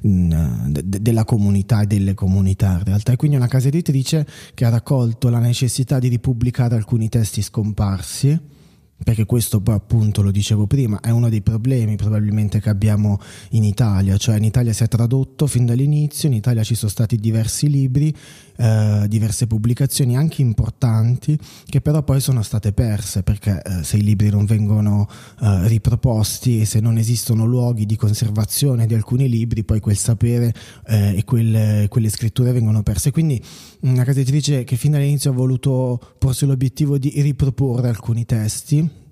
de, 0.00 1.02
della 1.02 1.24
comunità 1.24 1.82
e 1.82 1.86
delle 1.86 2.14
comunità 2.14 2.78
in 2.78 2.84
realtà. 2.84 3.12
E 3.12 3.16
quindi 3.16 3.36
una 3.36 3.48
casa 3.48 3.68
editrice 3.68 4.26
che 4.54 4.64
ha 4.64 4.70
raccolto 4.70 5.28
la 5.28 5.38
necessità 5.38 5.98
di 5.98 6.08
ripubblicare 6.08 6.74
alcuni 6.76 7.08
testi 7.08 7.42
scomparsi 7.42 8.52
perché 9.02 9.26
questo 9.26 9.60
poi 9.60 9.74
appunto 9.74 10.22
lo 10.22 10.30
dicevo 10.30 10.66
prima 10.66 11.00
è 11.00 11.10
uno 11.10 11.28
dei 11.28 11.42
problemi 11.42 11.96
probabilmente 11.96 12.60
che 12.60 12.70
abbiamo 12.70 13.20
in 13.50 13.64
Italia, 13.64 14.16
cioè 14.16 14.36
in 14.36 14.44
Italia 14.44 14.72
si 14.72 14.82
è 14.84 14.88
tradotto 14.88 15.46
fin 15.46 15.66
dall'inizio, 15.66 16.28
in 16.28 16.34
Italia 16.34 16.62
ci 16.62 16.74
sono 16.74 16.90
stati 16.90 17.16
diversi 17.16 17.68
libri, 17.68 18.14
eh, 18.56 19.06
diverse 19.08 19.46
pubblicazioni 19.46 20.16
anche 20.16 20.42
importanti 20.42 21.38
che 21.66 21.80
però 21.80 22.02
poi 22.02 22.20
sono 22.20 22.42
state 22.42 22.72
perse 22.72 23.22
perché 23.22 23.62
eh, 23.62 23.82
se 23.82 23.96
i 23.96 24.02
libri 24.02 24.30
non 24.30 24.44
vengono 24.44 25.08
eh, 25.40 25.68
riproposti 25.68 26.60
e 26.60 26.64
se 26.64 26.80
non 26.80 26.98
esistono 26.98 27.44
luoghi 27.46 27.86
di 27.86 27.96
conservazione 27.96 28.86
di 28.86 28.94
alcuni 28.94 29.28
libri 29.28 29.64
poi 29.64 29.80
quel 29.80 29.96
sapere 29.96 30.52
eh, 30.86 31.16
e 31.16 31.24
quelle, 31.24 31.86
quelle 31.88 32.08
scritture 32.08 32.52
vengono 32.52 32.82
perse. 32.82 33.10
Quindi 33.10 33.42
una 33.80 34.04
casa 34.04 34.20
editrice 34.20 34.64
che 34.64 34.76
fin 34.76 34.92
dall'inizio 34.92 35.30
ha 35.30 35.34
voluto 35.34 36.00
porsi 36.18 36.46
l'obiettivo 36.46 36.98
di 36.98 37.12
riproporre 37.20 37.88
alcuni 37.88 38.24
testi 38.24 39.02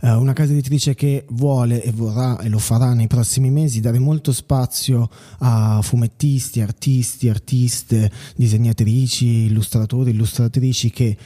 eh, 0.00 0.12
una 0.12 0.32
casa 0.32 0.52
editrice 0.52 0.94
che 0.94 1.24
vuole 1.30 1.82
e 1.82 1.92
vorrà 1.92 2.38
e 2.40 2.48
lo 2.48 2.58
farà 2.58 2.94
nei 2.94 3.06
prossimi 3.06 3.50
mesi 3.50 3.80
dare 3.80 3.98
molto 3.98 4.32
spazio 4.32 5.08
a 5.38 5.80
fumettisti, 5.82 6.60
artisti, 6.60 7.28
artiste, 7.28 8.10
disegnatrici, 8.36 9.26
illustratori, 9.46 10.10
illustratrici 10.10 10.90
che 10.90 11.16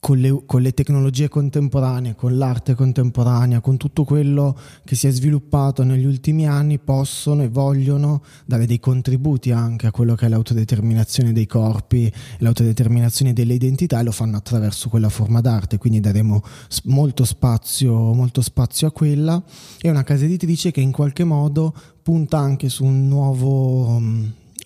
con 0.00 0.16
le, 0.16 0.42
con 0.46 0.62
le, 0.62 0.72
tecnologie 0.72 1.28
contemporanee, 1.28 2.14
con 2.14 2.38
l'arte 2.38 2.74
contemporanea, 2.74 3.60
con 3.60 3.76
tutto 3.76 4.04
quello 4.04 4.56
che 4.82 4.94
si 4.94 5.06
è 5.06 5.10
sviluppato 5.10 5.84
negli 5.84 6.06
ultimi 6.06 6.48
anni, 6.48 6.78
possono 6.78 7.42
e 7.42 7.48
vogliono 7.48 8.22
dare 8.46 8.64
dei 8.64 8.80
contributi 8.80 9.50
anche 9.50 9.86
a 9.86 9.90
quello 9.90 10.14
che 10.14 10.24
è 10.24 10.28
l'autodeterminazione 10.30 11.32
dei 11.32 11.46
corpi, 11.46 12.10
l'autodeterminazione 12.38 13.34
delle 13.34 13.52
identità 13.52 14.00
e 14.00 14.02
lo 14.02 14.10
fanno 14.10 14.38
attraverso 14.38 14.88
quella 14.88 15.10
forma 15.10 15.42
d'arte, 15.42 15.76
quindi 15.76 16.00
daremo 16.00 16.42
molto 16.84 17.26
spazio, 17.26 18.14
molto 18.14 18.40
spazio 18.40 18.86
a 18.86 18.92
quella. 18.92 19.40
È 19.78 19.90
una 19.90 20.02
casa 20.02 20.24
editrice 20.24 20.70
che 20.70 20.80
in 20.80 20.92
qualche 20.92 21.24
modo 21.24 21.74
punta 22.02 22.38
anche 22.38 22.70
su 22.70 22.84
un 22.84 23.06
nuovo, 23.06 24.00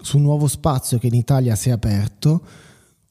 su 0.00 0.16
un 0.16 0.22
nuovo 0.22 0.46
spazio 0.46 0.98
che 0.98 1.08
in 1.08 1.14
Italia 1.14 1.56
si 1.56 1.70
è 1.70 1.72
aperto 1.72 2.62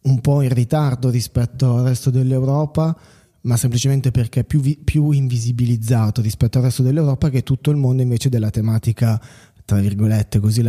un 0.03 0.21
po' 0.21 0.41
in 0.41 0.53
ritardo 0.53 1.09
rispetto 1.09 1.77
al 1.77 1.85
resto 1.85 2.09
dell'Europa, 2.09 2.95
ma 3.41 3.57
semplicemente 3.57 4.11
perché 4.11 4.41
è 4.41 4.43
più, 4.43 4.59
vi- 4.59 4.79
più 4.81 5.11
invisibilizzato 5.11 6.21
rispetto 6.21 6.57
al 6.57 6.65
resto 6.65 6.83
dell'Europa 6.83 7.29
che 7.29 7.43
tutto 7.43 7.71
il 7.71 7.77
mondo 7.77 8.01
invece 8.01 8.29
della 8.29 8.49
tematica 8.49 9.21
tra 9.65 9.79
virgolette, 9.79 10.39
così, 10.39 10.61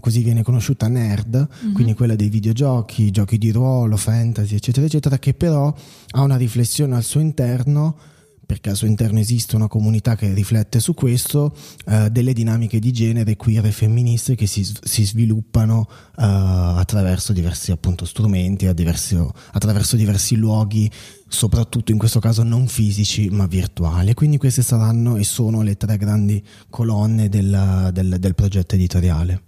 così 0.00 0.22
viene 0.22 0.42
conosciuta 0.42 0.86
nerd, 0.86 1.36
mm-hmm. 1.36 1.72
quindi 1.72 1.94
quella 1.94 2.14
dei 2.14 2.28
videogiochi, 2.28 3.10
giochi 3.10 3.38
di 3.38 3.50
ruolo, 3.50 3.96
fantasy, 3.96 4.56
eccetera, 4.56 4.86
eccetera, 4.86 5.18
che 5.18 5.32
però 5.32 5.74
ha 6.10 6.20
una 6.20 6.36
riflessione 6.36 6.94
al 6.94 7.02
suo 7.02 7.20
interno 7.20 7.96
perché 8.44 8.70
al 8.70 8.76
suo 8.76 8.86
interno 8.86 9.18
esiste 9.18 9.56
una 9.56 9.68
comunità 9.68 10.16
che 10.16 10.32
riflette 10.32 10.80
su 10.80 10.94
questo, 10.94 11.54
eh, 11.86 12.10
delle 12.10 12.32
dinamiche 12.32 12.78
di 12.78 12.92
genere 12.92 13.36
queer 13.36 13.66
e 13.66 13.72
femministe 13.72 14.34
che 14.34 14.46
si, 14.46 14.64
si 14.82 15.04
sviluppano 15.04 15.88
eh, 15.88 16.22
attraverso 16.22 17.32
diversi 17.32 17.72
appunto, 17.72 18.04
strumenti, 18.04 18.66
attraverso 18.66 19.96
diversi 19.96 20.36
luoghi, 20.36 20.90
soprattutto 21.28 21.92
in 21.92 21.98
questo 21.98 22.20
caso 22.20 22.42
non 22.42 22.66
fisici 22.68 23.28
ma 23.30 23.46
virtuali. 23.46 24.14
Quindi 24.14 24.38
queste 24.38 24.62
saranno 24.62 25.16
e 25.16 25.24
sono 25.24 25.62
le 25.62 25.76
tre 25.76 25.96
grandi 25.96 26.42
colonne 26.70 27.28
del, 27.28 27.90
del, 27.92 28.16
del 28.18 28.34
progetto 28.34 28.74
editoriale. 28.74 29.42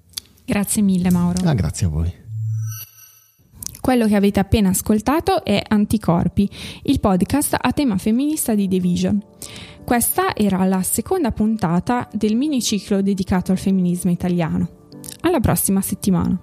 Grazie 0.44 0.82
mille 0.82 1.10
Mauro. 1.10 1.42
Ah, 1.44 1.54
grazie 1.54 1.86
a 1.86 1.88
voi. 1.88 2.24
Quello 3.86 4.08
che 4.08 4.16
avete 4.16 4.40
appena 4.40 4.70
ascoltato 4.70 5.44
è 5.44 5.62
Anticorpi, 5.64 6.50
il 6.82 6.98
podcast 6.98 7.54
a 7.56 7.70
tema 7.70 7.96
femminista 7.98 8.52
di 8.52 8.66
The 8.66 8.80
Vision. 8.80 9.22
Questa 9.84 10.34
era 10.34 10.64
la 10.64 10.82
seconda 10.82 11.30
puntata 11.30 12.08
del 12.12 12.34
miniciclo 12.34 13.00
dedicato 13.00 13.52
al 13.52 13.58
femminismo 13.58 14.10
italiano. 14.10 14.68
Alla 15.20 15.38
prossima 15.38 15.82
settimana! 15.82 16.36